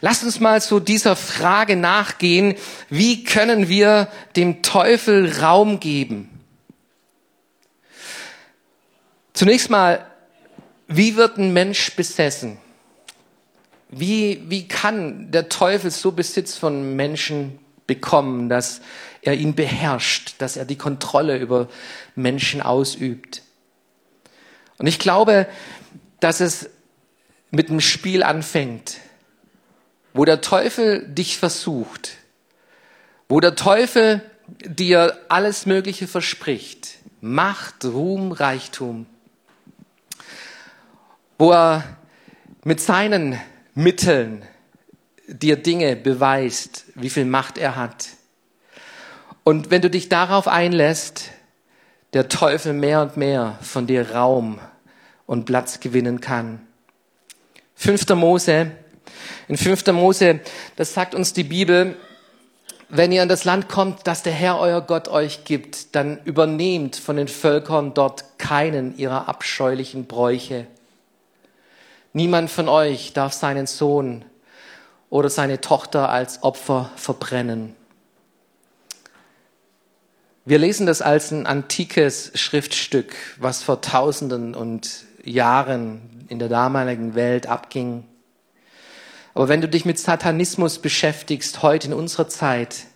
Lass 0.02 0.22
uns 0.24 0.40
mal 0.40 0.60
so 0.60 0.80
dieser 0.80 1.14
Frage 1.14 1.76
nachgehen, 1.76 2.54
wie 2.88 3.24
können 3.24 3.68
wir 3.68 4.08
dem 4.34 4.62
Teufel 4.62 5.30
Raum 5.40 5.78
geben? 5.78 6.40
Zunächst 9.34 9.68
mal, 9.68 10.06
wie 10.88 11.16
wird 11.16 11.36
ein 11.36 11.52
Mensch 11.52 11.94
besessen? 11.96 12.58
Wie, 13.90 14.42
wie 14.48 14.68
kann 14.68 15.30
der 15.32 15.48
Teufel 15.48 15.90
so 15.90 16.12
Besitz 16.12 16.56
von 16.56 16.96
Menschen 16.96 17.58
bekommen, 17.86 18.48
dass 18.48 18.80
er 19.20 19.34
ihn 19.34 19.54
beherrscht, 19.54 20.36
dass 20.38 20.56
er 20.56 20.64
die 20.64 20.78
Kontrolle 20.78 21.36
über 21.36 21.68
Menschen 22.14 22.62
ausübt? 22.62 23.42
Und 24.78 24.86
ich 24.86 24.98
glaube, 24.98 25.46
dass 26.20 26.40
es 26.40 26.70
mit 27.50 27.68
einem 27.68 27.80
Spiel 27.80 28.22
anfängt 28.22 28.96
wo 30.12 30.24
der 30.24 30.40
Teufel 30.40 31.06
dich 31.06 31.38
versucht, 31.38 32.12
wo 33.28 33.40
der 33.40 33.54
Teufel 33.54 34.22
dir 34.64 35.18
alles 35.28 35.66
Mögliche 35.66 36.08
verspricht, 36.08 36.98
Macht, 37.20 37.84
Ruhm, 37.84 38.32
Reichtum, 38.32 39.06
wo 41.38 41.52
er 41.52 41.84
mit 42.64 42.80
seinen 42.80 43.38
Mitteln 43.74 44.42
dir 45.26 45.56
Dinge 45.56 45.96
beweist, 45.96 46.86
wie 46.94 47.10
viel 47.10 47.24
Macht 47.24 47.58
er 47.58 47.76
hat. 47.76 48.08
Und 49.44 49.70
wenn 49.70 49.82
du 49.82 49.90
dich 49.90 50.08
darauf 50.08 50.48
einlässt, 50.48 51.30
der 52.12 52.28
Teufel 52.28 52.72
mehr 52.72 53.02
und 53.02 53.16
mehr 53.16 53.58
von 53.62 53.86
dir 53.86 54.10
Raum 54.12 54.58
und 55.26 55.44
Platz 55.44 55.80
gewinnen 55.80 56.20
kann. 56.20 56.66
5. 57.76 58.08
Mose 58.10 58.72
in 59.50 59.56
5. 59.56 59.86
Mose, 59.88 60.38
das 60.76 60.94
sagt 60.94 61.12
uns 61.12 61.32
die 61.32 61.42
Bibel, 61.42 61.96
wenn 62.88 63.10
ihr 63.10 63.24
in 63.24 63.28
das 63.28 63.44
Land 63.44 63.68
kommt, 63.68 64.06
das 64.06 64.22
der 64.22 64.32
Herr 64.32 64.60
euer 64.60 64.80
Gott 64.80 65.08
euch 65.08 65.42
gibt, 65.42 65.96
dann 65.96 66.20
übernehmt 66.24 66.94
von 66.94 67.16
den 67.16 67.26
Völkern 67.26 67.92
dort 67.92 68.38
keinen 68.38 68.96
ihrer 68.96 69.28
abscheulichen 69.28 70.06
Bräuche. 70.06 70.68
Niemand 72.12 72.48
von 72.48 72.68
euch 72.68 73.12
darf 73.12 73.32
seinen 73.32 73.66
Sohn 73.66 74.24
oder 75.08 75.28
seine 75.30 75.60
Tochter 75.60 76.10
als 76.10 76.44
Opfer 76.44 76.90
verbrennen. 76.94 77.74
Wir 80.44 80.58
lesen 80.58 80.86
das 80.86 81.02
als 81.02 81.32
ein 81.32 81.46
antikes 81.46 82.30
Schriftstück, 82.36 83.16
was 83.38 83.64
vor 83.64 83.80
Tausenden 83.80 84.54
und 84.54 85.04
Jahren 85.24 86.24
in 86.28 86.38
der 86.38 86.48
damaligen 86.48 87.16
Welt 87.16 87.48
abging. 87.48 88.04
Aber 89.34 89.48
wenn 89.48 89.60
du 89.60 89.68
dich 89.68 89.84
mit 89.84 89.98
Satanismus 89.98 90.78
beschäftigst, 90.78 91.62
heute 91.62 91.88
in 91.88 91.92
unserer 91.92 92.28
Zeit, 92.28 92.86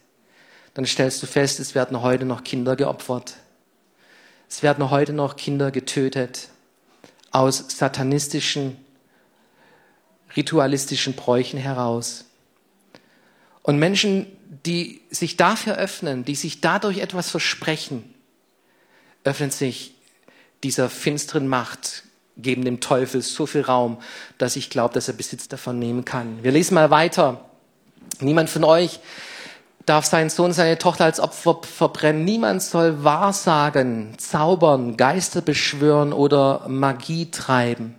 dann 0.75 0.87
stellst 0.87 1.23
du 1.23 1.27
fest, 1.27 1.61
es 1.61 1.75
werden 1.75 2.03
heute 2.03 2.25
noch 2.25 2.43
Kinder 2.43 2.77
geopfert. 2.77 3.37
Es 4.49 4.63
werden 4.63 4.91
heute 4.91 5.13
noch 5.13 5.37
Kinder 5.37 5.71
getötet 5.71 6.49
aus 7.31 7.65
satanistischen, 7.69 8.77
ritualistischen 10.37 11.15
Bräuchen 11.15 11.59
heraus. 11.59 12.25
Und 13.63 13.79
Menschen, 13.79 14.27
die 14.67 15.01
sich 15.11 15.37
dafür 15.37 15.77
öffnen, 15.77 16.25
die 16.25 16.35
sich 16.35 16.61
dadurch 16.61 16.99
etwas 16.99 17.31
versprechen, 17.31 18.15
öffnen 19.25 19.51
sich 19.51 19.95
dieser 20.63 20.91
finsteren 20.91 21.49
Macht 21.49 22.05
geben 22.37 22.65
dem 22.65 22.81
Teufel 22.81 23.23
so 23.23 23.47
viel 23.47 23.63
Raum, 23.63 23.99
dass 24.39 24.57
ich 24.57 24.71
glaube, 24.71 24.95
dass 24.95 25.09
er 25.09 25.15
Besitz 25.15 25.49
davon 25.49 25.79
nehmen 25.79 26.05
kann. 26.05 26.43
Wir 26.43 26.53
lesen 26.53 26.75
mal 26.75 26.91
weiter. 26.91 27.41
Niemand 28.21 28.51
von 28.51 28.65
euch 28.65 29.01
darf 29.87 30.07
seinen 30.07 30.31
Sohn, 30.31 30.53
seine 30.53 30.79
Tochter 30.79 31.05
als 31.05 31.21
Opfer 31.21 31.61
verbrennen. 31.63 32.25
Niemand 32.25 32.63
soll 32.63 33.05
Wahrsagen, 33.05 34.15
zaubern, 34.19 34.97
Geister 34.97 35.43
beschwören 35.43 36.13
oder 36.13 36.67
Magie 36.69 37.31
treiben. 37.31 37.97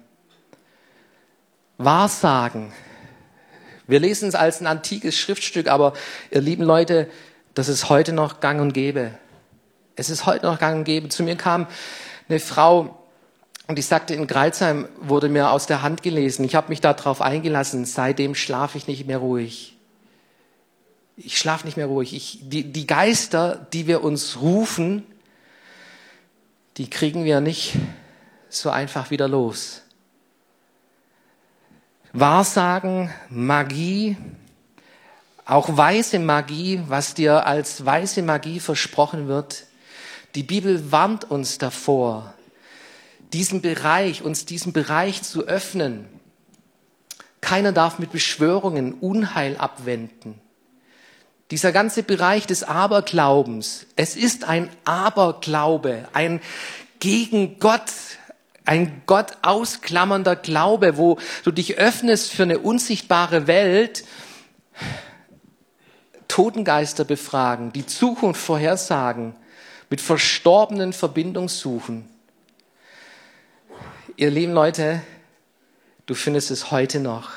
Wahrsagen. 1.77 2.73
Wir 3.87 3.99
lesen 3.99 4.27
es 4.27 4.35
als 4.35 4.61
ein 4.61 4.67
antikes 4.67 5.17
Schriftstück, 5.17 5.67
aber 5.67 5.93
ihr 6.31 6.41
lieben 6.41 6.63
Leute, 6.63 7.07
das 7.53 7.69
ist 7.69 7.89
heute 7.89 8.13
noch 8.13 8.39
gang 8.39 8.59
und 8.59 8.73
gäbe. 8.73 9.11
Es 9.95 10.09
ist 10.09 10.25
heute 10.25 10.45
noch 10.45 10.59
gang 10.59 10.79
und 10.79 10.83
gäbe. 10.85 11.09
Zu 11.09 11.23
mir 11.23 11.35
kam 11.35 11.67
eine 12.27 12.39
Frau, 12.39 13.04
und 13.67 13.79
ich 13.79 13.87
sagte, 13.87 14.13
in 14.13 14.27
Greilsheim 14.27 14.87
wurde 14.99 15.27
mir 15.27 15.49
aus 15.49 15.65
der 15.65 15.81
Hand 15.81 16.03
gelesen. 16.03 16.45
Ich 16.45 16.53
habe 16.53 16.69
mich 16.69 16.81
darauf 16.81 17.21
eingelassen. 17.21 17.85
Seitdem 17.85 18.35
schlafe 18.35 18.77
ich 18.77 18.87
nicht 18.87 19.07
mehr 19.07 19.17
ruhig. 19.17 19.75
Ich 21.17 21.37
schlafe 21.39 21.65
nicht 21.65 21.77
mehr 21.77 21.87
ruhig. 21.87 22.13
Ich, 22.13 22.39
die, 22.43 22.71
die 22.71 22.85
Geister, 22.85 23.65
die 23.73 23.87
wir 23.87 24.03
uns 24.03 24.39
rufen, 24.41 25.03
die 26.77 26.89
kriegen 26.89 27.23
wir 27.23 27.41
nicht 27.41 27.73
so 28.49 28.69
einfach 28.69 29.09
wieder 29.09 29.27
los. 29.27 29.81
Wahrsagen, 32.13 33.09
Magie, 33.29 34.15
auch 35.45 35.75
weiße 35.75 36.19
Magie, 36.19 36.81
was 36.87 37.13
dir 37.13 37.47
als 37.47 37.83
weiße 37.83 38.21
Magie 38.21 38.59
versprochen 38.59 39.27
wird. 39.27 39.65
Die 40.35 40.43
Bibel 40.43 40.91
warnt 40.91 41.29
uns 41.31 41.57
davor, 41.57 42.34
diesen 43.35 43.59
Bereich, 43.59 44.21
uns 44.21 44.45
diesen 44.45 44.71
Bereich 44.71 45.21
zu 45.21 45.45
öffnen. 45.45 46.07
Keiner 47.41 47.73
darf 47.73 47.99
mit 47.99 48.13
Beschwörungen 48.13 48.93
Unheil 48.93 49.57
abwenden. 49.57 50.39
Dieser 51.51 51.73
ganze 51.73 52.01
Bereich 52.01 52.47
des 52.47 52.63
Aberglaubens, 52.63 53.87
es 53.97 54.15
ist 54.15 54.45
ein 54.45 54.69
Aberglaube, 54.85 56.07
ein 56.13 56.39
gegen 56.99 57.59
Gott, 57.59 57.91
ein 58.63 59.01
Gott 59.05 59.33
ausklammernder 59.41 60.37
Glaube, 60.37 60.95
wo 60.95 61.19
du 61.43 61.51
dich 61.51 61.77
öffnest 61.77 62.31
für 62.31 62.43
eine 62.43 62.59
unsichtbare 62.59 63.47
Welt, 63.47 64.05
Totengeister 66.29 67.03
befragen, 67.03 67.73
die 67.73 67.85
Zukunft 67.85 68.39
vorhersagen, 68.39 69.35
mit 69.89 69.99
Verstorbenen 69.99 70.93
Verbindung 70.93 71.49
suchen. 71.49 72.14
Ihr 74.17 74.31
lieben 74.31 74.53
Leute, 74.53 75.01
du 76.05 76.15
findest 76.15 76.49
es 76.49 76.71
heute 76.71 77.01
noch. 77.01 77.31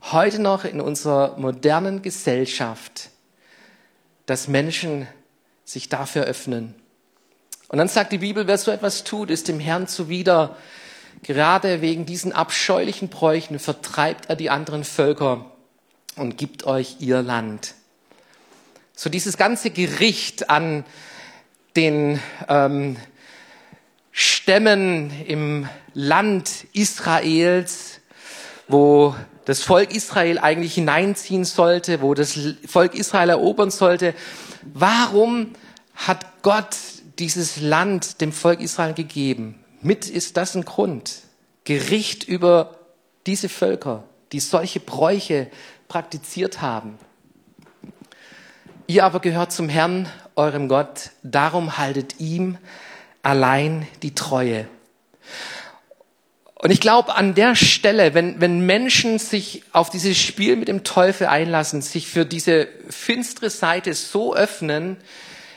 Heute 0.00 0.40
noch 0.40 0.64
in 0.64 0.80
unserer 0.80 1.36
modernen 1.36 2.00
Gesellschaft, 2.00 3.10
dass 4.24 4.48
Menschen 4.48 5.06
sich 5.66 5.90
dafür 5.90 6.24
öffnen. 6.24 6.74
Und 7.68 7.76
dann 7.76 7.88
sagt 7.88 8.12
die 8.12 8.18
Bibel, 8.18 8.46
wer 8.46 8.56
so 8.56 8.70
etwas 8.70 9.04
tut, 9.04 9.30
ist 9.30 9.48
dem 9.48 9.60
Herrn 9.60 9.86
zuwider. 9.86 10.56
Gerade 11.22 11.82
wegen 11.82 12.06
diesen 12.06 12.32
abscheulichen 12.32 13.08
Bräuchen 13.08 13.58
vertreibt 13.58 14.30
er 14.30 14.36
die 14.36 14.48
anderen 14.48 14.84
Völker 14.84 15.52
und 16.16 16.38
gibt 16.38 16.64
euch 16.64 16.96
ihr 17.00 17.20
Land. 17.20 17.74
So 18.94 19.10
dieses 19.10 19.36
ganze 19.36 19.68
Gericht 19.68 20.48
an 20.48 20.86
den 21.76 22.20
ähm, 22.48 22.96
Stämmen 24.16 25.10
im 25.26 25.68
Land 25.92 26.68
Israels, 26.72 28.00
wo 28.68 29.16
das 29.44 29.64
Volk 29.64 29.92
Israel 29.92 30.38
eigentlich 30.38 30.74
hineinziehen 30.74 31.44
sollte, 31.44 32.00
wo 32.00 32.14
das 32.14 32.38
Volk 32.64 32.94
Israel 32.94 33.30
erobern 33.30 33.72
sollte. 33.72 34.14
Warum 34.72 35.50
hat 35.96 36.42
Gott 36.42 36.76
dieses 37.18 37.60
Land 37.60 38.20
dem 38.20 38.30
Volk 38.30 38.60
Israel 38.60 38.94
gegeben? 38.94 39.58
Mit 39.82 40.08
ist 40.08 40.36
das 40.36 40.54
ein 40.54 40.64
Grund. 40.64 41.22
Gericht 41.64 42.22
über 42.22 42.78
diese 43.26 43.48
Völker, 43.48 44.04
die 44.30 44.38
solche 44.38 44.78
Bräuche 44.78 45.48
praktiziert 45.88 46.62
haben. 46.62 46.98
Ihr 48.86 49.04
aber 49.04 49.18
gehört 49.18 49.50
zum 49.50 49.68
Herrn, 49.68 50.08
eurem 50.36 50.68
Gott, 50.68 51.10
darum 51.24 51.78
haltet 51.78 52.20
ihm 52.20 52.58
allein 53.24 53.86
die 54.02 54.14
Treue. 54.14 54.68
Und 56.54 56.70
ich 56.70 56.80
glaube, 56.80 57.14
an 57.14 57.34
der 57.34 57.56
Stelle, 57.56 58.14
wenn, 58.14 58.40
wenn 58.40 58.64
Menschen 58.64 59.18
sich 59.18 59.64
auf 59.72 59.90
dieses 59.90 60.16
Spiel 60.16 60.56
mit 60.56 60.68
dem 60.68 60.82
Teufel 60.84 61.26
einlassen, 61.26 61.82
sich 61.82 62.08
für 62.08 62.24
diese 62.24 62.68
finstere 62.88 63.50
Seite 63.50 63.92
so 63.92 64.34
öffnen, 64.34 64.96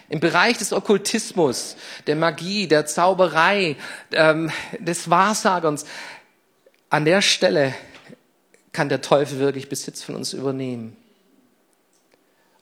im 0.09 0.19
Bereich 0.19 0.57
des 0.57 0.71
Okkultismus, 0.71 1.75
der 2.07 2.15
Magie, 2.15 2.67
der 2.67 2.85
Zauberei, 2.85 3.75
ähm, 4.11 4.51
des 4.79 5.09
Wahrsagerns, 5.09 5.85
an 6.89 7.03
der 7.03 7.21
Stelle 7.21 7.73
kann 8.71 8.89
der 8.89 9.01
Teufel 9.01 9.39
wirklich 9.39 9.67
Besitz 9.67 10.03
von 10.03 10.15
uns 10.15 10.33
übernehmen. 10.33 10.95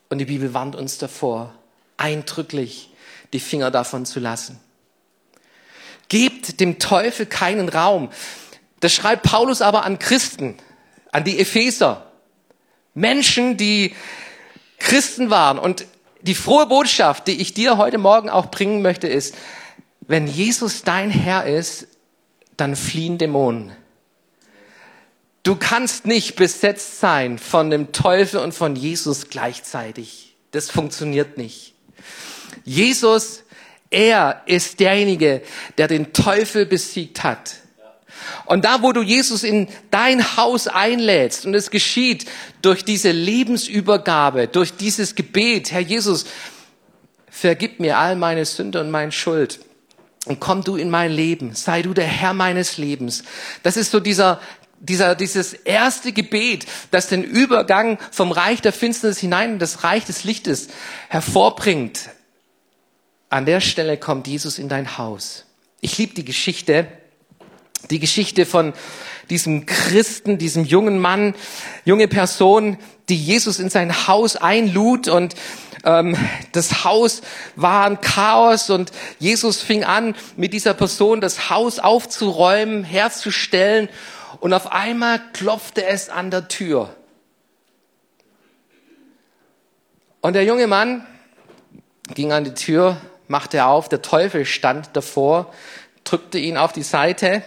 Und 0.09 0.17
die 0.17 0.25
Bibel 0.25 0.53
warnt 0.53 0.75
uns 0.75 0.97
davor, 0.97 1.53
eindrücklich 1.97 2.89
die 3.33 3.39
Finger 3.39 3.69
davon 3.69 4.05
zu 4.05 4.19
lassen. 4.19 4.59
Gebt 6.09 6.59
dem 6.59 6.79
Teufel 6.79 7.25
keinen 7.25 7.69
Raum. 7.69 8.09
Das 8.79 8.93
schreibt 8.93 9.23
Paulus 9.23 9.61
aber 9.61 9.85
an 9.85 9.99
Christen, 9.99 10.57
an 11.11 11.23
die 11.23 11.39
Epheser. 11.39 12.11
Menschen, 12.93 13.57
die 13.57 13.95
Christen 14.79 15.29
waren. 15.29 15.57
Und 15.57 15.85
die 16.21 16.35
frohe 16.35 16.67
Botschaft, 16.67 17.27
die 17.27 17.41
ich 17.41 17.53
dir 17.53 17.77
heute 17.77 17.97
Morgen 17.97 18.29
auch 18.29 18.51
bringen 18.51 18.81
möchte, 18.81 19.07
ist, 19.07 19.35
wenn 20.01 20.27
Jesus 20.27 20.83
dein 20.83 21.09
Herr 21.09 21.45
ist, 21.45 21.87
dann 22.57 22.75
fliehen 22.75 23.17
Dämonen. 23.17 23.71
Du 25.43 25.55
kannst 25.55 26.07
nicht 26.07 26.35
besetzt 26.35 26.99
sein 26.99 27.37
von 27.37 27.69
dem 27.69 27.91
Teufel 27.91 28.39
und 28.39 28.53
von 28.53 28.75
Jesus 28.75 29.29
gleichzeitig. 29.29 30.35
Das 30.51 30.71
funktioniert 30.71 31.37
nicht. 31.37 31.75
Jesus 32.63 33.43
er 33.95 34.41
ist 34.45 34.81
derjenige, 34.81 35.41
der 35.77 35.87
den 35.87 36.11
Teufel 36.11 36.65
besiegt 36.65 37.23
hat. 37.23 37.55
Und 38.45 38.65
da, 38.65 38.81
wo 38.81 38.91
du 38.91 39.01
Jesus 39.01 39.43
in 39.43 39.69
dein 39.89 40.35
Haus 40.35 40.67
einlädst, 40.67 41.45
und 41.45 41.53
es 41.53 41.71
geschieht 41.71 42.25
durch 42.61 42.83
diese 42.83 43.11
Lebensübergabe, 43.11 44.47
durch 44.47 44.75
dieses 44.75 45.15
Gebet, 45.15 45.71
Herr 45.71 45.79
Jesus, 45.79 46.25
vergib 47.29 47.79
mir 47.79 47.97
all 47.97 48.17
meine 48.17 48.45
Sünde 48.45 48.81
und 48.81 48.91
meine 48.91 49.13
Schuld. 49.13 49.59
Und 50.25 50.41
komm 50.41 50.63
du 50.63 50.75
in 50.75 50.89
mein 50.89 51.11
Leben, 51.11 51.55
sei 51.55 51.81
du 51.81 51.93
der 51.93 52.05
Herr 52.05 52.33
meines 52.33 52.77
Lebens. 52.77 53.23
Das 53.63 53.77
ist 53.77 53.91
so 53.91 54.01
dieser, 54.01 54.41
dieser, 54.79 55.15
dieses 55.15 55.53
erste 55.53 56.11
Gebet, 56.11 56.65
das 56.91 57.07
den 57.07 57.23
Übergang 57.23 57.97
vom 58.11 58.31
Reich 58.33 58.61
der 58.61 58.73
Finsternis 58.73 59.19
hinein 59.19 59.53
in 59.53 59.59
das 59.59 59.83
Reich 59.83 60.03
des 60.03 60.25
Lichtes 60.25 60.67
hervorbringt. 61.07 62.09
An 63.29 63.45
der 63.45 63.59
Stelle 63.59 63.97
kommt 63.97 64.27
Jesus 64.27 64.59
in 64.59 64.69
dein 64.69 64.97
Haus. 64.97 65.45
Ich 65.81 65.97
liebe 65.97 66.13
die 66.13 66.25
Geschichte, 66.25 66.87
die 67.89 67.99
Geschichte 67.99 68.45
von 68.45 68.73
diesem 69.29 69.65
Christen, 69.65 70.37
diesem 70.37 70.65
jungen 70.65 70.99
Mann, 70.99 71.35
junge 71.83 72.07
Person, 72.07 72.77
die 73.09 73.17
Jesus 73.17 73.59
in 73.59 73.69
sein 73.69 74.07
Haus 74.07 74.35
einlud 74.35 75.07
und 75.07 75.35
ähm, 75.83 76.17
das 76.51 76.83
Haus 76.83 77.21
war 77.55 77.85
ein 77.85 78.01
Chaos 78.01 78.69
und 78.69 78.91
Jesus 79.19 79.61
fing 79.61 79.83
an, 79.83 80.15
mit 80.35 80.53
dieser 80.53 80.73
Person 80.73 81.21
das 81.21 81.49
Haus 81.49 81.79
aufzuräumen, 81.79 82.83
herzustellen 82.83 83.89
und 84.39 84.53
auf 84.53 84.71
einmal 84.71 85.21
klopfte 85.33 85.85
es 85.85 86.09
an 86.09 86.31
der 86.31 86.47
Tür. 86.47 86.95
Und 90.21 90.33
der 90.33 90.43
junge 90.43 90.65
Mann 90.65 91.05
ging 92.13 92.31
an 92.31 92.43
die 92.43 92.53
Tür 92.53 92.97
machte 93.27 93.57
er 93.57 93.67
auf, 93.67 93.89
der 93.89 94.01
Teufel 94.01 94.45
stand 94.45 94.89
davor, 94.93 95.53
drückte 96.03 96.37
ihn 96.37 96.57
auf 96.57 96.71
die 96.71 96.83
Seite 96.83 97.43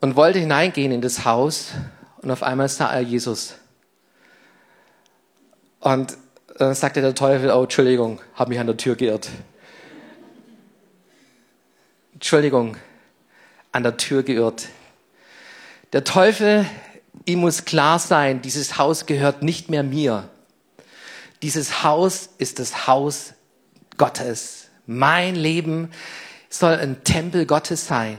und 0.00 0.16
wollte 0.16 0.38
hineingehen 0.38 0.92
in 0.92 1.00
das 1.00 1.24
Haus 1.24 1.72
und 2.22 2.30
auf 2.30 2.42
einmal 2.42 2.68
sah 2.68 2.92
er 2.92 3.00
Jesus. 3.00 3.56
Und 5.80 6.16
dann 6.58 6.74
sagte 6.74 7.00
der 7.00 7.14
Teufel, 7.14 7.50
oh 7.50 7.64
Entschuldigung, 7.64 8.20
habe 8.34 8.50
mich 8.50 8.60
an 8.60 8.66
der 8.66 8.76
Tür 8.76 8.94
geirrt. 8.94 9.28
Entschuldigung, 12.14 12.76
an 13.72 13.82
der 13.82 13.96
Tür 13.96 14.22
geirrt. 14.22 14.68
Der 15.92 16.04
Teufel, 16.04 16.66
ihm 17.24 17.40
muss 17.40 17.64
klar 17.64 17.98
sein, 17.98 18.42
dieses 18.42 18.78
Haus 18.78 19.06
gehört 19.06 19.42
nicht 19.42 19.70
mehr 19.70 19.82
mir. 19.82 20.28
Dieses 21.42 21.82
Haus 21.82 22.30
ist 22.38 22.58
das 22.58 22.86
Haus 22.86 23.34
Gottes. 23.98 24.68
Mein 24.86 25.34
Leben 25.34 25.90
soll 26.48 26.74
ein 26.74 27.02
Tempel 27.04 27.46
Gottes 27.46 27.86
sein. 27.86 28.18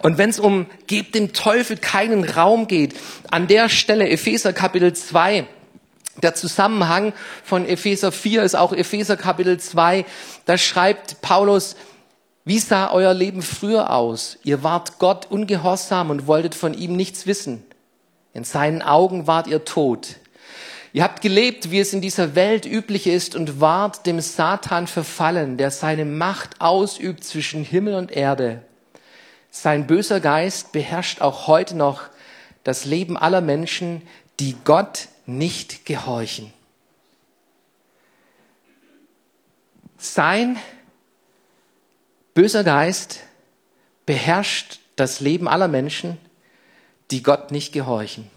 Und 0.00 0.18
wenn 0.18 0.30
es 0.30 0.38
um 0.38 0.66
gebt 0.86 1.14
dem 1.14 1.32
Teufel 1.32 1.78
keinen 1.78 2.24
Raum 2.24 2.68
geht, 2.68 2.94
an 3.30 3.46
der 3.46 3.70
Stelle 3.70 4.08
Epheser 4.08 4.52
Kapitel 4.52 4.92
2, 4.92 5.46
der 6.22 6.34
Zusammenhang 6.34 7.14
von 7.42 7.66
Epheser 7.66 8.12
4 8.12 8.42
ist 8.42 8.54
auch 8.54 8.72
Epheser 8.72 9.16
Kapitel 9.16 9.58
2, 9.58 10.04
da 10.44 10.58
schreibt 10.58 11.22
Paulus, 11.22 11.76
wie 12.44 12.58
sah 12.58 12.92
euer 12.92 13.14
Leben 13.14 13.42
früher 13.42 13.92
aus? 13.92 14.38
Ihr 14.44 14.62
wart 14.62 14.98
Gott 14.98 15.26
ungehorsam 15.30 16.10
und 16.10 16.26
wolltet 16.26 16.54
von 16.54 16.74
ihm 16.74 16.94
nichts 16.94 17.26
wissen. 17.26 17.64
In 18.34 18.44
seinen 18.44 18.82
Augen 18.82 19.26
wart 19.26 19.46
ihr 19.46 19.64
tot. 19.64 20.16
Ihr 20.96 21.02
habt 21.02 21.20
gelebt, 21.20 21.70
wie 21.70 21.80
es 21.80 21.92
in 21.92 22.00
dieser 22.00 22.34
Welt 22.34 22.64
üblich 22.64 23.06
ist 23.06 23.36
und 23.36 23.60
wart 23.60 24.06
dem 24.06 24.18
Satan 24.18 24.86
verfallen, 24.86 25.58
der 25.58 25.70
seine 25.70 26.06
Macht 26.06 26.58
ausübt 26.58 27.22
zwischen 27.22 27.64
Himmel 27.64 27.96
und 27.96 28.10
Erde. 28.10 28.62
Sein 29.50 29.86
böser 29.86 30.20
Geist 30.20 30.72
beherrscht 30.72 31.20
auch 31.20 31.48
heute 31.48 31.76
noch 31.76 32.04
das 32.64 32.86
Leben 32.86 33.18
aller 33.18 33.42
Menschen, 33.42 34.00
die 34.40 34.56
Gott 34.64 35.08
nicht 35.26 35.84
gehorchen. 35.84 36.50
Sein 39.98 40.56
böser 42.32 42.64
Geist 42.64 43.20
beherrscht 44.06 44.78
das 44.96 45.20
Leben 45.20 45.46
aller 45.46 45.68
Menschen, 45.68 46.16
die 47.10 47.22
Gott 47.22 47.50
nicht 47.50 47.74
gehorchen. 47.74 48.30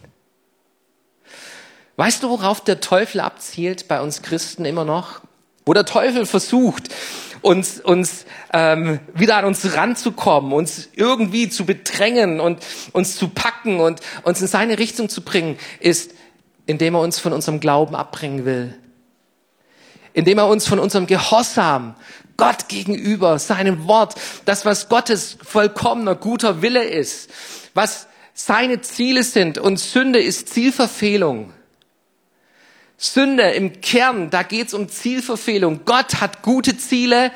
Weißt 2.00 2.24
du, 2.24 2.30
worauf 2.30 2.64
der 2.64 2.80
Teufel 2.80 3.20
abzielt 3.20 3.90
bei 3.90 4.00
uns 4.00 4.22
Christen 4.22 4.64
immer 4.64 4.86
noch? 4.86 5.20
Wo 5.66 5.74
der 5.74 5.84
Teufel 5.84 6.26
versucht, 6.26 6.88
uns, 7.42 7.82
uns 7.82 8.24
ähm, 8.54 9.02
wieder 9.14 9.36
an 9.36 9.44
uns 9.44 9.76
ranzukommen, 9.76 10.54
uns 10.54 10.88
irgendwie 10.94 11.50
zu 11.50 11.66
bedrängen 11.66 12.40
und 12.40 12.60
uns 12.94 13.18
zu 13.18 13.28
packen 13.28 13.82
und 13.82 14.00
uns 14.24 14.40
in 14.40 14.48
seine 14.48 14.80
Richtung 14.80 15.10
zu 15.10 15.24
bringen, 15.24 15.58
ist, 15.82 16.14
indem 16.68 16.96
er 16.96 17.02
uns 17.02 17.20
von 17.20 17.34
unserem 17.34 17.60
Glauben 17.60 17.96
abbringen 17.96 18.46
will. 18.46 18.80
Indem 20.14 20.38
er 20.38 20.48
uns 20.48 20.66
von 20.66 20.80
unserem 20.80 21.06
Gehorsam 21.06 21.96
Gott 22.38 22.70
gegenüber, 22.70 23.40
seinem 23.40 23.88
Wort, 23.90 24.16
das, 24.46 24.64
was 24.64 24.88
Gottes 24.88 25.38
vollkommener, 25.44 26.16
guter 26.16 26.62
Wille 26.62 26.86
ist, 26.86 27.30
was 27.74 28.08
seine 28.34 28.80
Ziele 28.80 29.24
sind 29.24 29.58
und 29.58 29.82
Sünde 29.82 30.22
ist 30.22 30.48
Zielverfehlung. 30.48 31.52
Sünde 33.00 33.44
im 33.52 33.82
Kern, 33.82 34.30
da 34.30 34.44
geht 34.44 34.68
es 34.68 34.74
um 34.74 34.90
Zielverfehlung. 34.90 35.82
Gott 35.86 36.22
hat 36.22 36.42
gute 36.42 36.78
Ziele, 36.78 37.32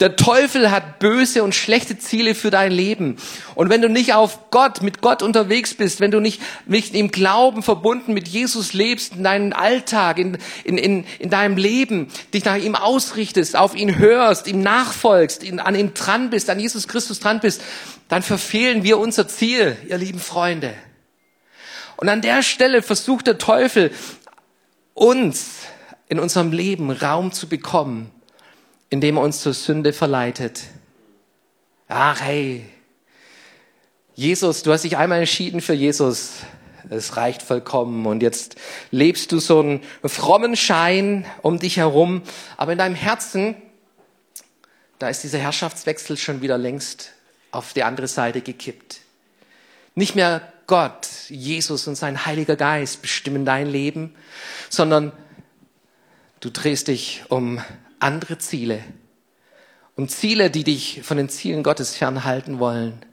Der 0.00 0.14
Teufel 0.14 0.70
hat 0.70 1.00
böse 1.00 1.42
und 1.42 1.56
schlechte 1.56 1.98
Ziele 1.98 2.36
für 2.36 2.52
dein 2.52 2.70
Leben. 2.70 3.16
Und 3.56 3.68
wenn 3.68 3.82
du 3.82 3.88
nicht 3.88 4.14
auf 4.14 4.50
Gott, 4.50 4.80
mit 4.80 5.00
Gott 5.00 5.24
unterwegs 5.24 5.74
bist, 5.74 5.98
wenn 5.98 6.12
du 6.12 6.20
nicht, 6.20 6.40
nicht 6.66 6.94
im 6.94 7.10
Glauben 7.10 7.64
verbunden 7.64 8.14
mit 8.14 8.28
Jesus 8.28 8.74
lebst, 8.74 9.16
in 9.16 9.24
deinem 9.24 9.52
Alltag, 9.52 10.18
in, 10.18 10.38
in, 10.62 10.78
in, 10.78 11.04
in 11.18 11.30
deinem 11.30 11.56
Leben, 11.56 12.12
dich 12.32 12.44
nach 12.44 12.56
ihm 12.56 12.76
ausrichtest, 12.76 13.56
auf 13.56 13.74
ihn 13.74 13.98
hörst, 13.98 14.46
ihm 14.46 14.60
nachfolgst, 14.60 15.42
ihn, 15.42 15.58
an 15.58 15.74
ihm 15.74 15.94
dran 15.94 16.30
bist, 16.30 16.48
an 16.48 16.60
Jesus 16.60 16.86
Christus 16.86 17.18
dran 17.18 17.40
bist, 17.40 17.60
dann 18.08 18.22
verfehlen 18.22 18.84
wir 18.84 18.98
unser 18.98 19.26
Ziel, 19.26 19.76
ihr 19.88 19.98
lieben 19.98 20.20
Freunde. 20.20 20.74
Und 21.96 22.08
an 22.08 22.22
der 22.22 22.44
Stelle 22.44 22.82
versucht 22.82 23.26
der 23.26 23.38
Teufel, 23.38 23.90
uns 24.98 25.60
in 26.08 26.18
unserem 26.18 26.52
Leben 26.52 26.90
Raum 26.90 27.32
zu 27.32 27.48
bekommen, 27.48 28.10
indem 28.90 29.16
er 29.16 29.22
uns 29.22 29.40
zur 29.40 29.54
Sünde 29.54 29.92
verleitet. 29.92 30.64
Ach 31.86 32.20
hey, 32.20 32.64
Jesus, 34.14 34.62
du 34.62 34.72
hast 34.72 34.82
dich 34.82 34.96
einmal 34.96 35.20
entschieden 35.20 35.60
für 35.60 35.74
Jesus. 35.74 36.40
Es 36.90 37.16
reicht 37.16 37.42
vollkommen. 37.42 38.06
Und 38.06 38.22
jetzt 38.22 38.56
lebst 38.90 39.30
du 39.30 39.38
so 39.38 39.60
einen 39.60 39.82
frommen 40.04 40.56
Schein 40.56 41.26
um 41.42 41.58
dich 41.58 41.76
herum. 41.76 42.22
Aber 42.56 42.72
in 42.72 42.78
deinem 42.78 42.94
Herzen, 42.94 43.54
da 44.98 45.08
ist 45.08 45.22
dieser 45.22 45.38
Herrschaftswechsel 45.38 46.16
schon 46.16 46.42
wieder 46.42 46.58
längst 46.58 47.12
auf 47.50 47.74
die 47.74 47.84
andere 47.84 48.08
Seite 48.08 48.40
gekippt. 48.40 49.00
Nicht 49.94 50.14
mehr 50.14 50.52
Gott, 50.68 51.08
Jesus 51.28 51.88
und 51.88 51.96
sein 51.96 52.26
Heiliger 52.26 52.54
Geist 52.54 53.00
bestimmen 53.00 53.46
dein 53.46 53.66
Leben, 53.66 54.14
sondern 54.68 55.12
du 56.40 56.50
drehst 56.50 56.88
dich 56.88 57.24
um 57.30 57.60
andere 57.98 58.38
Ziele, 58.38 58.84
um 59.96 60.08
Ziele, 60.08 60.50
die 60.50 60.64
dich 60.64 61.00
von 61.02 61.16
den 61.16 61.30
Zielen 61.30 61.62
Gottes 61.62 61.96
fernhalten 61.96 62.58
wollen. 62.60 63.04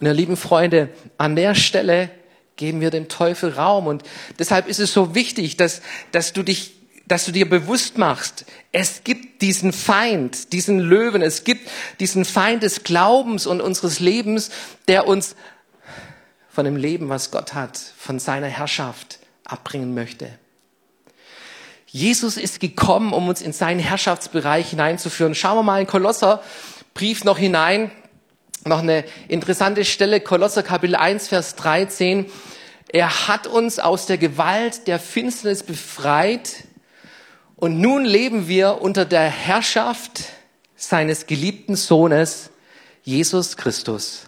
Und 0.00 0.06
ihr 0.06 0.14
lieben 0.14 0.38
Freunde, 0.38 0.88
an 1.18 1.36
der 1.36 1.54
Stelle 1.54 2.10
geben 2.56 2.80
wir 2.80 2.90
dem 2.90 3.08
Teufel 3.08 3.50
Raum 3.50 3.86
und 3.86 4.02
deshalb 4.38 4.68
ist 4.68 4.80
es 4.80 4.92
so 4.92 5.14
wichtig, 5.14 5.56
dass, 5.58 5.82
dass 6.12 6.32
du 6.32 6.42
dich 6.42 6.72
dass 7.08 7.26
du 7.26 7.32
dir 7.32 7.50
bewusst 7.50 7.98
machst, 7.98 8.46
es 8.70 9.02
gibt 9.04 9.42
diesen 9.42 9.72
Feind, 9.72 10.52
diesen 10.52 10.78
Löwen, 10.78 11.20
es 11.20 11.44
gibt 11.44 11.68
diesen 12.00 12.24
Feind 12.24 12.62
des 12.62 12.84
Glaubens 12.84 13.46
und 13.46 13.60
unseres 13.60 14.00
Lebens, 14.00 14.50
der 14.88 15.06
uns 15.06 15.34
von 16.52 16.64
dem 16.66 16.76
Leben, 16.76 17.08
was 17.08 17.30
Gott 17.30 17.54
hat, 17.54 17.78
von 17.78 18.18
seiner 18.18 18.46
Herrschaft 18.46 19.18
abbringen 19.44 19.94
möchte. 19.94 20.28
Jesus 21.86 22.36
ist 22.36 22.60
gekommen, 22.60 23.12
um 23.12 23.28
uns 23.28 23.40
in 23.40 23.52
seinen 23.52 23.80
Herrschaftsbereich 23.80 24.70
hineinzuführen. 24.70 25.34
Schauen 25.34 25.58
wir 25.58 25.62
mal 25.62 25.80
in 25.80 25.86
Kolosser 25.86 26.42
Brief 26.94 27.24
noch 27.24 27.38
hinein. 27.38 27.90
Noch 28.64 28.80
eine 28.80 29.04
interessante 29.28 29.84
Stelle, 29.84 30.20
Kolosser 30.20 30.62
Kapitel 30.62 30.94
1, 30.94 31.28
Vers 31.28 31.56
13. 31.56 32.26
Er 32.88 33.28
hat 33.28 33.46
uns 33.46 33.78
aus 33.78 34.04
der 34.04 34.18
Gewalt 34.18 34.86
der 34.86 34.98
Finsternis 34.98 35.62
befreit 35.62 36.64
und 37.56 37.80
nun 37.80 38.04
leben 38.04 38.46
wir 38.48 38.82
unter 38.82 39.06
der 39.06 39.22
Herrschaft 39.22 40.24
seines 40.76 41.26
geliebten 41.26 41.76
Sohnes, 41.76 42.50
Jesus 43.04 43.56
Christus. 43.56 44.26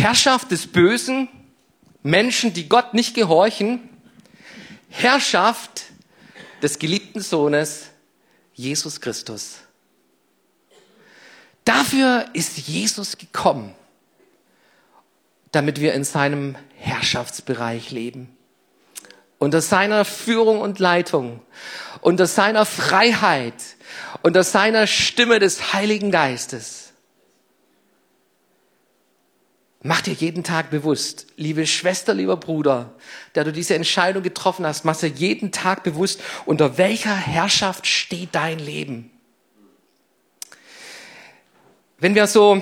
Herrschaft 0.00 0.50
des 0.50 0.66
Bösen, 0.66 1.28
Menschen, 2.02 2.54
die 2.54 2.68
Gott 2.68 2.94
nicht 2.94 3.14
gehorchen, 3.14 3.88
Herrschaft 4.88 5.82
des 6.62 6.78
geliebten 6.78 7.20
Sohnes, 7.20 7.90
Jesus 8.54 9.00
Christus. 9.00 9.56
Dafür 11.64 12.24
ist 12.32 12.56
Jesus 12.56 13.18
gekommen, 13.18 13.74
damit 15.52 15.80
wir 15.80 15.92
in 15.92 16.04
seinem 16.04 16.56
Herrschaftsbereich 16.76 17.90
leben. 17.90 18.34
Unter 19.38 19.60
seiner 19.60 20.06
Führung 20.06 20.60
und 20.60 20.78
Leitung, 20.78 21.40
unter 22.00 22.26
seiner 22.26 22.64
Freiheit, 22.64 23.54
unter 24.22 24.44
seiner 24.44 24.86
Stimme 24.86 25.38
des 25.38 25.74
Heiligen 25.74 26.10
Geistes. 26.10 26.79
Mach 29.82 30.02
dir 30.02 30.12
jeden 30.12 30.44
Tag 30.44 30.68
bewusst, 30.68 31.26
liebe 31.36 31.66
Schwester, 31.66 32.12
lieber 32.12 32.36
Bruder, 32.36 32.92
der 33.34 33.44
du 33.44 33.52
diese 33.52 33.74
Entscheidung 33.74 34.22
getroffen 34.22 34.66
hast, 34.66 34.84
mach 34.84 34.96
dir 34.96 35.06
jeden 35.06 35.52
Tag 35.52 35.84
bewusst, 35.84 36.20
unter 36.44 36.76
welcher 36.76 37.16
Herrschaft 37.16 37.86
steht 37.86 38.28
dein 38.32 38.58
Leben. 38.58 39.10
Wenn 41.98 42.14
wir 42.14 42.26
so 42.26 42.60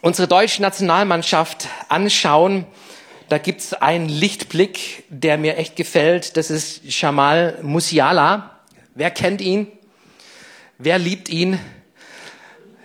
unsere 0.00 0.26
deutsche 0.26 0.62
Nationalmannschaft 0.62 1.68
anschauen, 1.90 2.66
da 3.28 3.36
gibt's 3.36 3.74
einen 3.74 4.08
Lichtblick, 4.08 5.04
der 5.10 5.36
mir 5.36 5.58
echt 5.58 5.76
gefällt. 5.76 6.38
Das 6.38 6.50
ist 6.50 6.82
Jamal 6.84 7.58
Musiala. 7.62 8.60
Wer 8.94 9.10
kennt 9.10 9.42
ihn? 9.42 9.66
Wer 10.78 10.98
liebt 10.98 11.28
ihn? 11.28 11.58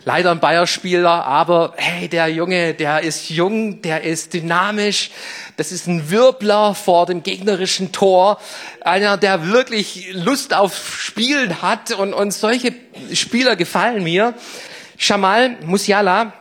Leider 0.09 0.31
ein 0.31 0.39
Bayerspieler, 0.39 1.23
aber 1.23 1.73
hey, 1.77 2.07
der 2.07 2.29
Junge, 2.29 2.73
der 2.73 3.01
ist 3.01 3.29
jung, 3.29 3.83
der 3.83 4.01
ist 4.01 4.33
dynamisch, 4.33 5.11
das 5.55 5.71
ist 5.71 5.85
ein 5.85 6.09
Wirbler 6.09 6.73
vor 6.73 7.05
dem 7.05 7.21
gegnerischen 7.21 7.91
Tor, 7.91 8.39
einer, 8.81 9.17
der 9.17 9.49
wirklich 9.49 10.07
Lust 10.13 10.55
auf 10.55 10.99
Spielen 10.99 11.61
hat 11.61 11.91
und, 11.91 12.15
und 12.15 12.31
solche 12.31 12.73
Spieler 13.13 13.55
gefallen 13.55 14.03
mir. 14.03 14.33
Shamal 14.97 15.57
Musiala, 15.61 16.33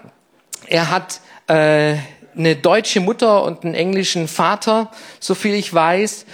er 0.67 0.89
hat 0.91 1.21
äh, 1.47 1.97
eine 2.39 2.57
deutsche 2.57 3.01
Mutter 3.01 3.43
und 3.43 3.67
einen 3.67 3.75
englischen 3.75 4.29
Vater, 4.29 4.91
so 5.21 5.35
viel 5.35 5.53
ich 5.53 5.75
weiß. 5.75 6.25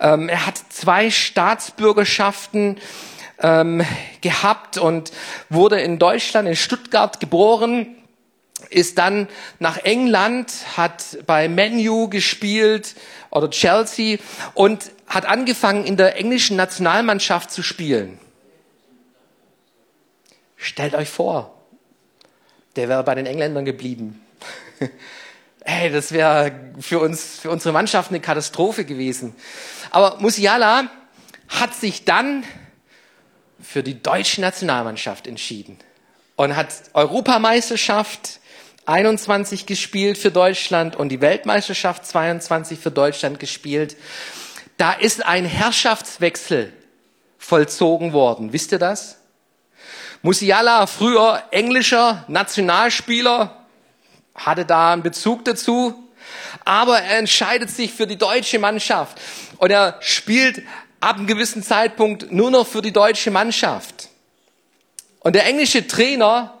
Ähm, 0.00 0.28
er 0.28 0.44
hat 0.44 0.58
zwei 0.70 1.08
Staatsbürgerschaften 1.12 2.78
ähm, 3.40 3.84
gehabt 4.20 4.78
und 4.78 5.12
wurde 5.48 5.80
in 5.80 5.98
Deutschland, 5.98 6.48
in 6.48 6.56
Stuttgart 6.56 7.20
geboren, 7.20 7.96
ist 8.68 8.98
dann 8.98 9.28
nach 9.58 9.78
England, 9.78 10.52
hat 10.76 11.18
bei 11.26 11.48
Menu 11.48 12.08
gespielt 12.08 12.94
oder 13.30 13.50
Chelsea 13.50 14.18
und 14.54 14.90
hat 15.06 15.24
angefangen 15.26 15.84
in 15.84 15.96
der 15.96 16.16
englischen 16.16 16.56
Nationalmannschaft 16.56 17.50
zu 17.50 17.62
spielen. 17.62 18.18
Stellt 20.56 20.94
euch 20.94 21.08
vor, 21.08 21.54
der 22.76 22.88
wäre 22.88 23.02
bei 23.02 23.14
den 23.14 23.26
Engländern 23.26 23.64
geblieben. 23.64 24.24
Hey, 25.62 25.92
das 25.92 26.10
wäre 26.12 26.52
für 26.80 27.00
uns, 27.00 27.38
für 27.38 27.50
unsere 27.50 27.74
Mannschaft 27.74 28.10
eine 28.10 28.20
Katastrophe 28.20 28.86
gewesen. 28.86 29.36
Aber 29.90 30.16
Musiala 30.18 30.84
hat 31.48 31.74
sich 31.74 32.06
dann 32.06 32.44
für 33.62 33.82
die 33.82 34.02
deutsche 34.02 34.40
Nationalmannschaft 34.40 35.26
entschieden 35.26 35.78
und 36.36 36.56
hat 36.56 36.68
Europameisterschaft 36.94 38.40
21 38.86 39.66
gespielt 39.66 40.18
für 40.18 40.30
Deutschland 40.30 40.96
und 40.96 41.10
die 41.10 41.20
Weltmeisterschaft 41.20 42.06
22 42.06 42.78
für 42.78 42.90
Deutschland 42.90 43.38
gespielt. 43.38 43.96
Da 44.76 44.92
ist 44.92 45.24
ein 45.24 45.44
Herrschaftswechsel 45.44 46.72
vollzogen 47.38 48.12
worden. 48.12 48.52
Wisst 48.52 48.72
ihr 48.72 48.78
das? 48.78 49.18
Musiala, 50.22 50.86
früher 50.86 51.42
englischer 51.50 52.24
Nationalspieler, 52.28 53.56
hatte 54.34 54.64
da 54.64 54.92
einen 54.92 55.02
Bezug 55.02 55.44
dazu, 55.44 55.94
aber 56.64 57.00
er 57.00 57.18
entscheidet 57.18 57.70
sich 57.70 57.92
für 57.92 58.06
die 58.06 58.16
deutsche 58.16 58.58
Mannschaft 58.58 59.20
und 59.58 59.70
er 59.70 59.96
spielt 60.00 60.62
ab 61.00 61.16
einem 61.16 61.26
gewissen 61.26 61.62
Zeitpunkt 61.62 62.30
nur 62.30 62.50
noch 62.50 62.66
für 62.66 62.82
die 62.82 62.92
deutsche 62.92 63.30
Mannschaft. 63.30 64.08
Und 65.20 65.34
der 65.34 65.46
englische 65.46 65.86
Trainer, 65.86 66.54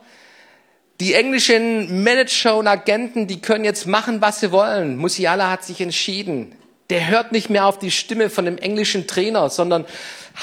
die 1.00 1.14
englischen 1.14 2.02
Manager 2.02 2.56
und 2.56 2.66
Agenten, 2.66 3.26
die 3.26 3.40
können 3.40 3.64
jetzt 3.64 3.86
machen, 3.86 4.20
was 4.20 4.40
sie 4.40 4.52
wollen. 4.52 4.96
Musiala 4.96 5.50
hat 5.50 5.64
sich 5.64 5.80
entschieden. 5.80 6.54
Der 6.90 7.08
hört 7.08 7.32
nicht 7.32 7.50
mehr 7.50 7.66
auf 7.66 7.78
die 7.78 7.90
Stimme 7.90 8.30
von 8.30 8.44
dem 8.44 8.58
englischen 8.58 9.06
Trainer, 9.06 9.48
sondern 9.48 9.86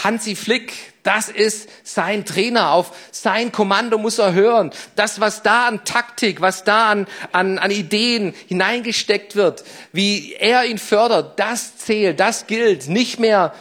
Hansi 0.04 0.36
Flick, 0.36 0.74
das 1.04 1.30
ist 1.30 1.70
sein 1.84 2.26
Trainer. 2.26 2.72
Auf 2.72 2.92
sein 3.12 3.52
Kommando 3.52 3.98
muss 3.98 4.18
er 4.18 4.34
hören. 4.34 4.72
Das, 4.96 5.20
was 5.20 5.44
da 5.44 5.68
an 5.68 5.84
Taktik, 5.86 6.42
was 6.42 6.64
da 6.64 6.90
an, 6.90 7.08
an, 7.32 7.60
an 7.60 7.72
Ideen 7.72 8.34
hineingesteckt 8.48 9.36
wird, 9.36 9.64
wie 9.92 10.34
er 10.34 10.66
ihn 10.66 10.78
fördert, 10.78 11.40
das 11.40 11.78
zählt, 11.78 12.20
das 12.20 12.48
gilt. 12.48 12.88
Nicht 12.88 13.20
mehr 13.20 13.54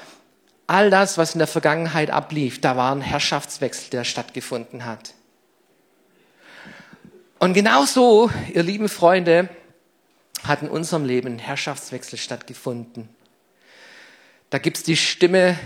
all 0.67 0.91
das, 0.91 1.19
was 1.19 1.35
in 1.35 1.39
der 1.39 1.47
Vergangenheit 1.47 2.11
ablief, 2.11 2.61
da 2.61 2.77
war 2.77 2.95
ein 2.95 3.01
Herrschaftswechsel, 3.01 3.91
der 3.91 4.05
stattgefunden 4.05 4.85
hat. 4.85 5.14
Und 7.39 7.55
genauso, 7.55 8.31
ihr 8.53 8.62
lieben 8.62 8.89
Freunde, 8.89 9.49
hat 10.45 10.62
in 10.62 10.69
unserem 10.69 11.05
Leben 11.05 11.35
ein 11.35 11.39
Herrschaftswechsel 11.39 12.19
stattgefunden. 12.19 13.09
Da 14.51 14.59
gibt's 14.59 14.83
die 14.83 14.97
Stimme 14.97 15.59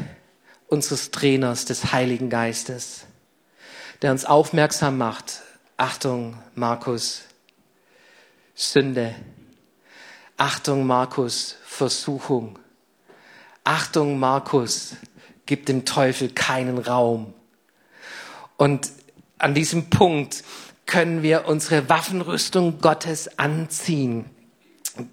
unseres 0.69 1.11
Trainers, 1.11 1.65
des 1.65 1.93
Heiligen 1.93 2.31
Geistes. 2.31 3.07
der 4.03 4.13
uns 4.13 4.25
aufmerksam 4.25 4.97
macht. 4.97 5.43
Achtung, 5.77 6.39
Markus, 6.55 7.23
Sünde. 8.55 9.15
Achtung, 10.37 10.87
Markus, 10.87 11.57
Versuchung. 11.67 12.59
Achtung, 13.65 14.19
Markus, 14.19 14.97
gib 15.47 15.67
dem 15.67 15.85
Teufel 15.85 16.31
keinen 16.31 16.79
Raum. 16.79 17.35
Und 18.57 18.91
an 19.39 19.55
diesem 19.55 19.91
Punkt 19.91 20.45
können 20.87 21.23
wir 21.23 21.47
unsere 21.47 21.89
Waffenrüstung 21.89 22.81
Gottes 22.81 23.39
anziehen. 23.39 24.27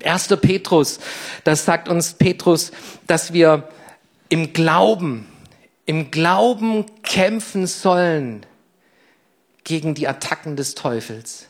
1. 0.03 0.27
Petrus, 0.41 0.99
das 1.43 1.65
sagt 1.65 1.87
uns 1.87 2.13
Petrus, 2.13 2.71
dass 3.05 3.31
wir 3.31 3.69
im 4.29 4.53
Glauben, 4.53 5.27
im 5.85 6.11
Glauben 6.11 6.85
kämpfen 7.03 7.67
sollen 7.67 8.45
gegen 9.63 9.93
die 9.93 10.07
Attacken 10.07 10.55
des 10.55 10.75
Teufels. 10.75 11.45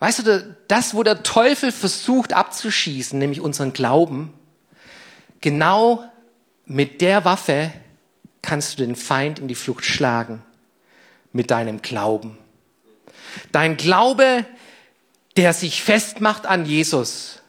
Weißt 0.00 0.26
du, 0.26 0.56
das, 0.68 0.94
wo 0.94 1.02
der 1.02 1.22
Teufel 1.22 1.72
versucht 1.72 2.32
abzuschießen, 2.32 3.18
nämlich 3.18 3.40
unseren 3.40 3.72
Glauben, 3.72 4.32
genau 5.40 6.04
mit 6.66 7.00
der 7.00 7.24
Waffe 7.24 7.72
kannst 8.42 8.78
du 8.78 8.84
den 8.84 8.96
Feind 8.96 9.38
in 9.38 9.48
die 9.48 9.54
Flucht 9.54 9.84
schlagen. 9.84 10.42
Mit 11.32 11.50
deinem 11.50 11.82
Glauben. 11.82 12.38
Dein 13.52 13.76
Glaube, 13.76 14.44
der 15.36 15.52
sich 15.52 15.82
festmacht 15.82 16.46
an 16.46 16.64
Jesus. 16.64 17.42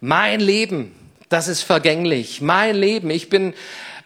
Mein 0.00 0.40
Leben, 0.40 0.94
das 1.28 1.48
ist 1.48 1.62
vergänglich. 1.62 2.40
Mein 2.40 2.76
Leben, 2.76 3.10
ich 3.10 3.28
bin 3.28 3.54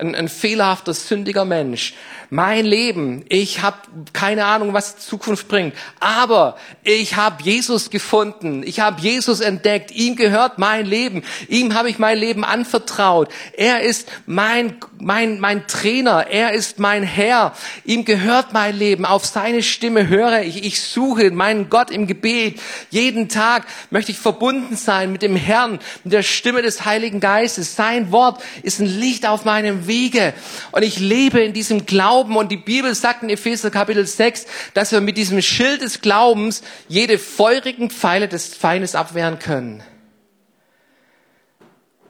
ein, 0.03 0.15
ein 0.15 0.29
fehlerhafter, 0.29 0.93
sündiger 0.93 1.45
Mensch. 1.45 1.95
Mein 2.29 2.65
Leben, 2.65 3.25
ich 3.29 3.61
habe 3.61 3.77
keine 4.15 4.47
Ahnung, 4.47 4.73
was 4.73 4.97
die 4.97 5.03
Zukunft 5.03 5.49
bringt, 5.49 5.75
aber 6.01 6.57
ich 6.83 7.17
habe 7.17 7.43
Jesus 7.43 7.91
gefunden, 7.91 8.63
ich 8.65 8.81
habe 8.81 9.03
Jesus 9.03 9.41
entdeckt, 9.41 9.91
ihm 9.91 10.17
gehört 10.17 10.59
mein 10.59 10.87
Leben, 10.87 11.25
ihm 11.49 11.75
habe 11.75 11.91
ich 11.91 11.99
mein 11.99 12.17
Leben 12.17 12.43
anvertraut. 12.43 13.29
Er 13.55 13.83
ist 13.83 14.11
mein, 14.25 14.77
mein, 14.99 15.41
mein 15.41 15.67
Trainer, 15.67 16.27
er 16.29 16.53
ist 16.53 16.79
mein 16.79 17.03
Herr, 17.03 17.53
ihm 17.85 18.07
gehört 18.07 18.55
mein 18.55 18.77
Leben, 18.77 19.05
auf 19.05 19.27
seine 19.27 19.63
Stimme 19.63 20.09
höre 20.09 20.41
ich, 20.41 20.65
ich 20.65 20.81
suche 20.81 21.31
meinen 21.33 21.69
Gott 21.69 21.91
im 21.91 22.07
Gebet. 22.07 22.59
Jeden 22.91 23.29
Tag 23.29 23.67
möchte 23.91 24.11
ich 24.11 24.19
verbunden 24.19 24.77
sein 24.77 25.13
mit 25.13 25.21
dem 25.21 25.37
Herrn, 25.37 25.81
mit 26.03 26.15
der 26.15 26.23
Stimme 26.23 26.63
des 26.63 26.87
Heiligen 26.87 27.21
Geistes. 27.21 27.77
Sein 27.77 28.11
Wort 28.11 28.43
ist 28.63 28.81
ein 28.81 28.87
Licht 28.87 29.27
auf 29.27 29.45
meinem 29.45 29.87
Wege 29.93 30.33
und 30.73 30.83
ich 30.83 30.99
lebe 30.99 31.41
in 31.41 31.53
diesem 31.53 31.85
Glauben 31.85 32.23
Glauben. 32.23 32.37
Und 32.37 32.51
die 32.51 32.57
Bibel 32.57 32.95
sagt 32.95 33.23
in 33.23 33.31
Epheser 33.31 33.71
Kapitel 33.71 34.07
6, 34.07 34.47
dass 34.75 34.93
wir 34.93 35.01
mit 35.01 35.17
diesem 35.17 35.41
Schild 35.43 35.83
des 35.83 36.01
Glaubens 36.01 36.63
jede 36.89 37.19
feurigen 37.19 37.91
Pfeile 37.91 38.29
des 38.29 38.55
Feindes 38.55 38.95
abwehren 38.95 39.39
können. 39.39 39.83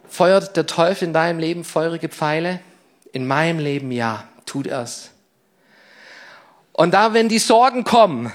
Feuert 0.08 0.56
der 0.56 0.66
Teufel 0.66 1.08
in 1.08 1.12
deinem 1.12 1.38
Leben 1.38 1.64
feurige 1.64 2.08
Pfeile? 2.08 2.60
In 3.12 3.26
meinem 3.26 3.58
Leben 3.58 3.92
ja, 3.92 4.28
tut 4.46 4.66
er's. 4.66 5.10
Und 6.72 6.94
da, 6.94 7.12
wenn 7.12 7.28
die 7.28 7.38
Sorgen 7.38 7.84
kommen, 7.84 8.32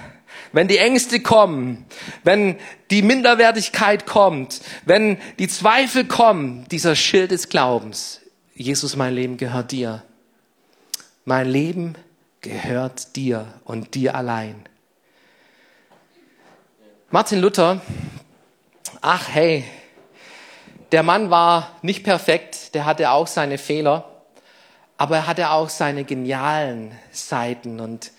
wenn 0.53 0.67
die 0.67 0.77
Ängste 0.77 1.19
kommen, 1.19 1.85
wenn 2.23 2.57
die 2.91 3.01
Minderwertigkeit 3.01 4.05
kommt, 4.05 4.61
wenn 4.85 5.17
die 5.39 5.47
Zweifel 5.47 6.05
kommen, 6.05 6.65
dieser 6.69 6.95
Schild 6.95 7.31
des 7.31 7.49
Glaubens, 7.49 8.21
Jesus, 8.59 8.95
mein 8.95 9.13
Leben 9.13 9.37
gehört 9.37 9.71
dir. 9.71 10.01
Mein 11.25 11.47
Leben 11.47 11.93
gehört 12.41 13.15
dir 13.15 13.45
und 13.65 13.93
dir 13.93 14.15
allein. 14.15 14.63
Martin 17.11 17.39
Luther, 17.39 17.81
ach 19.01 19.27
hey, 19.29 19.63
der 20.91 21.03
Mann 21.03 21.29
war 21.29 21.77
nicht 21.83 22.03
perfekt, 22.03 22.73
der 22.73 22.85
hatte 22.85 23.11
auch 23.11 23.27
seine 23.27 23.59
Fehler, 23.59 24.09
aber 24.97 25.17
er 25.17 25.27
hatte 25.27 25.51
auch 25.51 25.69
seine 25.69 26.03
genialen 26.03 26.97
Seiten 27.11 27.79
und 27.79 28.11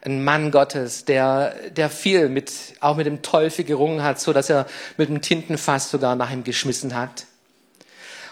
ein 0.00 0.24
Mann 0.24 0.50
Gottes, 0.50 1.04
der, 1.04 1.54
der 1.70 1.90
viel 1.90 2.30
mit, 2.30 2.50
auch 2.80 2.96
mit 2.96 3.04
dem 3.04 3.20
Teufel 3.20 3.66
gerungen 3.66 4.02
hat, 4.02 4.18
so 4.18 4.32
dass 4.32 4.48
er 4.48 4.66
mit 4.96 5.10
dem 5.10 5.20
Tintenfass 5.20 5.90
sogar 5.90 6.16
nach 6.16 6.30
ihm 6.30 6.44
geschmissen 6.44 6.94
hat. 6.94 7.26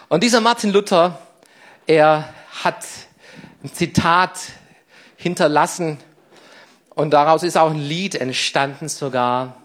Und 0.09 0.23
dieser 0.23 0.41
Martin 0.41 0.71
Luther, 0.71 1.21
er 1.91 2.33
hat 2.63 2.87
ein 3.65 3.73
Zitat 3.73 4.39
hinterlassen 5.17 5.99
und 6.91 7.11
daraus 7.11 7.43
ist 7.43 7.59
auch 7.59 7.73
ein 7.73 7.81
Lied 7.81 8.15
entstanden 8.15 8.89
sogar. 8.89 9.57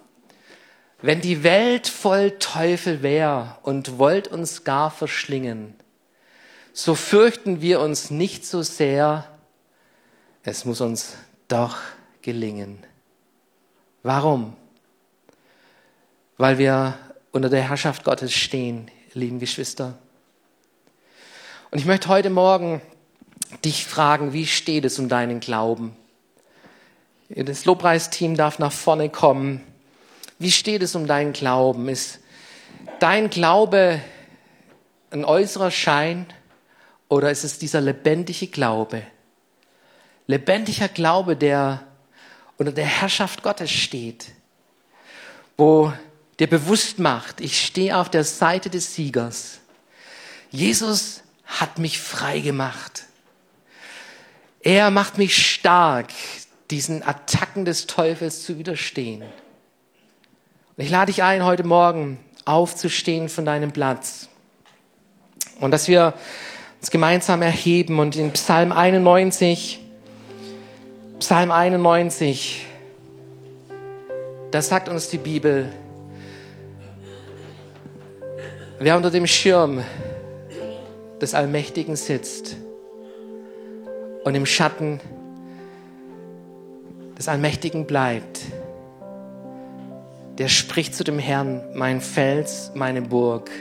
Wenn 1.03 1.21
die 1.21 1.43
Welt 1.43 1.87
voll 1.87 2.31
Teufel 2.39 3.03
wär 3.03 3.59
und 3.61 3.99
wollt 3.99 4.27
uns 4.27 4.63
gar 4.63 4.89
verschlingen, 4.89 5.75
so 6.73 6.95
fürchten 6.95 7.61
wir 7.61 7.79
uns 7.79 8.09
nicht 8.09 8.43
so 8.43 8.63
sehr, 8.63 9.29
es 10.41 10.65
muss 10.65 10.81
uns 10.81 11.17
doch 11.47 11.77
gelingen. 12.23 12.79
Warum? 14.01 14.55
Weil 16.37 16.57
wir 16.57 16.97
unter 17.31 17.49
der 17.49 17.69
Herrschaft 17.69 18.03
Gottes 18.03 18.33
stehen, 18.33 18.89
lieben 19.13 19.39
Geschwister. 19.39 19.99
Und 21.71 21.79
ich 21.79 21.85
möchte 21.85 22.09
heute 22.09 22.29
Morgen 22.29 22.81
dich 23.63 23.85
fragen, 23.85 24.33
wie 24.33 24.45
steht 24.45 24.85
es 24.85 24.99
um 24.99 25.09
deinen 25.09 25.39
Glauben? 25.39 25.95
Das 27.29 27.65
Lobpreisteam 27.65 28.35
darf 28.37 28.59
nach 28.59 28.71
vorne 28.71 29.09
kommen. 29.09 29.61
Wie 30.37 30.51
steht 30.51 30.83
es 30.83 30.95
um 30.95 31.07
deinen 31.07 31.33
Glauben? 31.33 31.89
Ist 31.89 32.19
dein 32.99 33.29
Glaube 33.29 33.99
ein 35.09 35.25
äußerer 35.25 35.71
Schein 35.71 36.27
oder 37.09 37.31
ist 37.31 37.43
es 37.43 37.57
dieser 37.57 37.81
lebendige 37.81 38.47
Glaube? 38.47 39.01
Lebendiger 40.27 40.87
Glaube, 40.87 41.35
der 41.35 41.83
unter 42.57 42.71
der 42.71 42.85
Herrschaft 42.85 43.43
Gottes 43.43 43.71
steht, 43.71 44.27
wo 45.57 45.91
dir 46.39 46.47
bewusst 46.47 46.99
macht, 46.99 47.41
ich 47.41 47.65
stehe 47.65 47.97
auf 47.97 48.09
der 48.09 48.23
Seite 48.23 48.69
des 48.69 48.93
Siegers. 48.93 49.59
Jesus 50.51 51.21
hat 51.45 51.79
mich 51.79 51.99
frei 51.99 52.39
gemacht. 52.39 53.03
Er 54.61 54.89
macht 54.89 55.17
mich 55.17 55.45
stark, 55.45 56.07
diesen 56.71 57.03
Attacken 57.03 57.65
des 57.65 57.85
Teufels 57.85 58.43
zu 58.43 58.57
widerstehen. 58.57 59.21
Und 59.21 60.83
ich 60.83 60.89
lade 60.89 61.11
dich 61.11 61.23
ein, 61.23 61.45
heute 61.45 61.63
Morgen 61.63 62.19
aufzustehen 62.45 63.29
von 63.29 63.45
deinem 63.45 63.71
Platz. 63.71 64.27
Und 65.59 65.71
dass 65.71 65.87
wir 65.87 66.13
uns 66.81 66.91
gemeinsam 66.91 67.41
erheben 67.41 67.99
und 67.99 68.15
in 68.15 68.31
Psalm 68.33 68.71
91, 68.71 69.79
Psalm 71.19 71.51
91, 71.51 72.65
das 74.51 74.67
sagt 74.67 74.89
uns 74.89 75.09
die 75.09 75.17
Bibel, 75.17 75.71
wer 78.79 78.97
unter 78.97 79.11
dem 79.11 79.27
Schirm 79.27 79.83
des 81.21 81.33
Allmächtigen 81.33 81.95
sitzt, 81.95 82.57
und 84.25 84.33
im 84.33 84.47
Schatten 84.47 84.99
des 87.17 87.27
Allmächtigen 87.29 87.85
bleibt, 87.85 88.41
der 90.39 90.49
spricht 90.49 90.95
zu 90.95 91.03
dem 91.03 91.19
Herrn, 91.19 91.61
mein 91.75 92.01
Fels, 92.01 92.71
meine 92.73 93.03
Burg, 93.03 93.51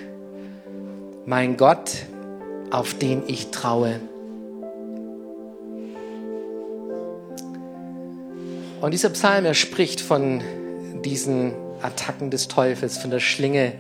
mein 1.27 1.57
Gott, 1.57 1.91
auf 2.71 2.95
den 2.95 3.23
ich 3.29 3.51
traue. 3.51 4.01
Und 8.81 8.91
dieser 8.91 9.11
Psalm, 9.11 9.45
er 9.45 9.55
spricht 9.55 10.01
von 10.01 10.43
diesen 11.05 11.53
Attacken 11.83 12.31
des 12.31 12.49
Teufels, 12.49 12.99
von 12.99 13.11
der 13.11 13.21
Schlinge 13.21 13.75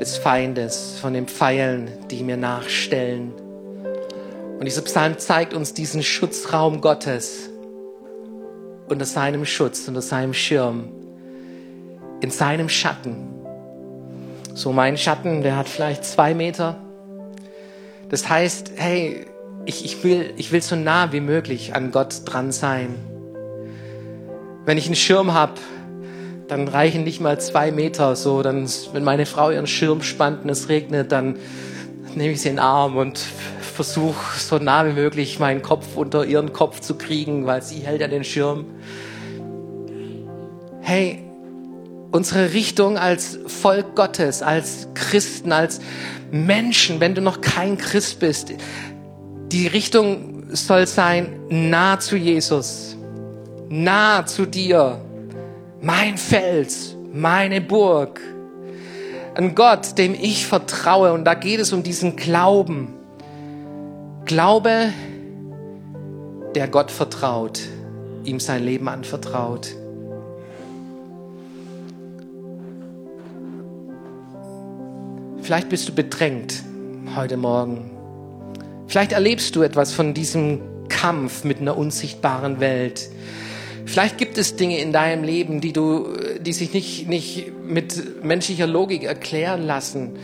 des 0.00 0.16
Feindes, 0.16 0.98
von 1.00 1.14
den 1.14 1.26
Pfeilen, 1.26 1.90
die 2.10 2.22
mir 2.22 2.36
nachstellen 2.36 3.32
und 4.58 4.64
dieser 4.64 4.82
Psalm 4.82 5.18
zeigt 5.18 5.52
uns 5.52 5.74
diesen 5.74 6.02
Schutzraum 6.02 6.80
Gottes 6.80 7.50
unter 8.88 9.04
seinem 9.04 9.44
Schutz, 9.44 9.86
unter 9.86 10.00
seinem 10.00 10.32
Schirm, 10.32 10.88
in 12.20 12.30
seinem 12.30 12.68
Schatten. 12.68 13.28
So 14.54 14.72
mein 14.72 14.96
Schatten, 14.96 15.42
der 15.42 15.56
hat 15.56 15.68
vielleicht 15.68 16.04
zwei 16.04 16.32
Meter. 16.32 16.76
Das 18.08 18.28
heißt, 18.28 18.72
hey, 18.76 19.26
ich, 19.66 19.84
ich, 19.84 20.02
will, 20.02 20.32
ich 20.38 20.52
will 20.52 20.62
so 20.62 20.74
nah 20.74 21.12
wie 21.12 21.20
möglich 21.20 21.74
an 21.74 21.90
Gott 21.90 22.22
dran 22.24 22.50
sein. 22.50 22.94
Wenn 24.64 24.78
ich 24.78 24.86
einen 24.86 24.96
Schirm 24.96 25.34
habe, 25.34 25.54
dann 26.48 26.68
reichen 26.68 27.04
nicht 27.04 27.20
mal 27.20 27.40
zwei 27.40 27.72
Meter. 27.72 28.16
So, 28.16 28.42
dann, 28.42 28.68
wenn 28.92 29.04
meine 29.04 29.26
Frau 29.26 29.50
ihren 29.50 29.66
Schirm 29.66 30.02
spannt 30.02 30.44
und 30.44 30.50
es 30.50 30.68
regnet, 30.68 31.12
dann 31.12 31.36
nehme 32.14 32.32
ich 32.32 32.40
sie 32.40 32.48
in 32.48 32.56
den 32.56 32.60
Arm 32.60 32.96
und 32.96 33.18
versuche 33.18 34.38
so 34.38 34.58
nah 34.58 34.86
wie 34.86 34.92
möglich 34.92 35.38
meinen 35.38 35.62
Kopf 35.62 35.96
unter 35.96 36.24
ihren 36.24 36.52
Kopf 36.52 36.80
zu 36.80 36.96
kriegen, 36.96 37.46
weil 37.46 37.62
sie 37.62 37.80
hält 37.80 38.00
ja 38.00 38.08
den 38.08 38.24
Schirm. 38.24 38.64
Hey, 40.80 41.22
unsere 42.10 42.54
Richtung 42.54 42.96
als 42.96 43.38
Volk 43.46 43.94
Gottes, 43.94 44.42
als 44.42 44.88
Christen, 44.94 45.52
als 45.52 45.80
Menschen, 46.30 47.00
wenn 47.00 47.14
du 47.14 47.20
noch 47.20 47.40
kein 47.40 47.76
Christ 47.76 48.20
bist, 48.20 48.52
die 49.52 49.66
Richtung 49.66 50.44
soll 50.54 50.86
sein, 50.86 51.40
nah 51.48 51.98
zu 51.98 52.16
Jesus, 52.16 52.96
nah 53.68 54.24
zu 54.24 54.46
dir, 54.46 55.00
mein 55.80 56.16
Fels, 56.16 56.96
meine 57.12 57.60
Burg, 57.60 58.20
ein 59.34 59.54
Gott, 59.54 59.98
dem 59.98 60.14
ich 60.14 60.46
vertraue. 60.46 61.12
Und 61.12 61.24
da 61.24 61.34
geht 61.34 61.60
es 61.60 61.72
um 61.72 61.82
diesen 61.82 62.16
Glauben. 62.16 62.94
Glaube, 64.24 64.92
der 66.54 66.68
Gott 66.68 66.90
vertraut, 66.90 67.60
ihm 68.24 68.40
sein 68.40 68.64
Leben 68.64 68.88
anvertraut. 68.88 69.74
Vielleicht 75.42 75.68
bist 75.68 75.88
du 75.88 75.94
bedrängt 75.94 76.64
heute 77.14 77.36
Morgen. 77.36 77.90
Vielleicht 78.88 79.12
erlebst 79.12 79.54
du 79.54 79.62
etwas 79.62 79.92
von 79.92 80.12
diesem 80.12 80.60
Kampf 80.88 81.44
mit 81.44 81.60
einer 81.60 81.76
unsichtbaren 81.76 82.58
Welt. 82.58 83.10
Vielleicht 83.86 84.18
gibt 84.18 84.36
es 84.36 84.56
Dinge 84.56 84.78
in 84.78 84.92
deinem 84.92 85.22
Leben, 85.22 85.60
die 85.60 85.72
du, 85.72 86.08
die 86.40 86.52
sich 86.52 86.74
nicht, 86.74 87.08
nicht 87.08 87.52
mit 87.64 88.24
menschlicher 88.24 88.66
Logik 88.66 89.04
erklären 89.04 89.62
lassen. 89.62 90.18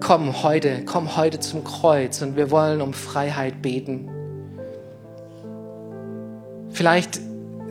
Komm 0.00 0.42
heute, 0.42 0.82
komm 0.84 1.16
heute 1.16 1.38
zum 1.38 1.62
Kreuz 1.62 2.20
und 2.20 2.36
wir 2.36 2.50
wollen 2.50 2.82
um 2.82 2.92
Freiheit 2.92 3.62
beten. 3.62 4.08
Vielleicht 6.70 7.20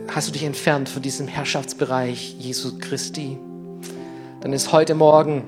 hast 0.08 0.28
du 0.28 0.32
dich 0.32 0.44
entfernt 0.44 0.88
von 0.88 1.02
diesem 1.02 1.28
Herrschaftsbereich 1.28 2.36
Jesu 2.38 2.78
Christi. 2.78 3.38
Dann 4.40 4.54
ist 4.54 4.72
heute 4.72 4.94
Morgen 4.94 5.44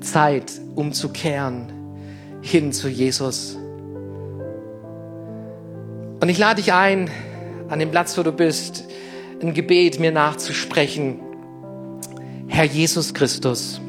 Zeit, 0.00 0.52
umzukehren 0.74 1.72
hin 2.42 2.72
zu 2.72 2.88
Jesus. 2.88 3.56
Und 6.20 6.28
ich 6.28 6.36
lade 6.38 6.60
dich 6.60 6.72
ein, 6.74 7.10
an 7.68 7.78
dem 7.78 7.90
Platz, 7.90 8.16
wo 8.18 8.22
du 8.22 8.32
bist, 8.32 8.84
ein 9.40 9.54
Gebet 9.54 10.00
mir 10.00 10.12
nachzusprechen. 10.12 11.20
Herr 12.46 12.64
Jesus 12.64 13.12
Christus, 13.12 13.80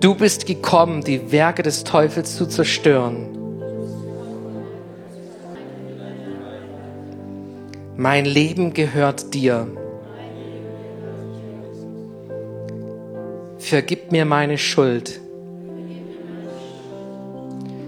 du 0.00 0.14
bist 0.14 0.46
gekommen, 0.46 1.02
die 1.02 1.32
Werke 1.32 1.62
des 1.62 1.84
Teufels 1.84 2.36
zu 2.36 2.46
zerstören. 2.46 3.28
Mein 7.96 8.24
Leben 8.24 8.72
gehört 8.74 9.32
dir. 9.32 9.68
Vergib 13.58 14.10
mir 14.10 14.24
meine 14.24 14.58
Schuld. 14.58 15.20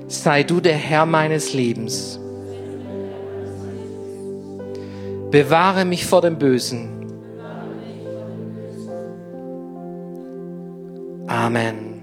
Sei 0.07 0.45
du 0.45 0.61
der 0.61 0.77
Herr 0.77 1.05
meines 1.05 1.53
Lebens. 1.53 2.21
Bewahre 5.37 5.85
mich 5.85 6.07
vor 6.07 6.23
dem 6.23 6.39
Bösen. 6.39 7.13
Amen. 11.27 12.03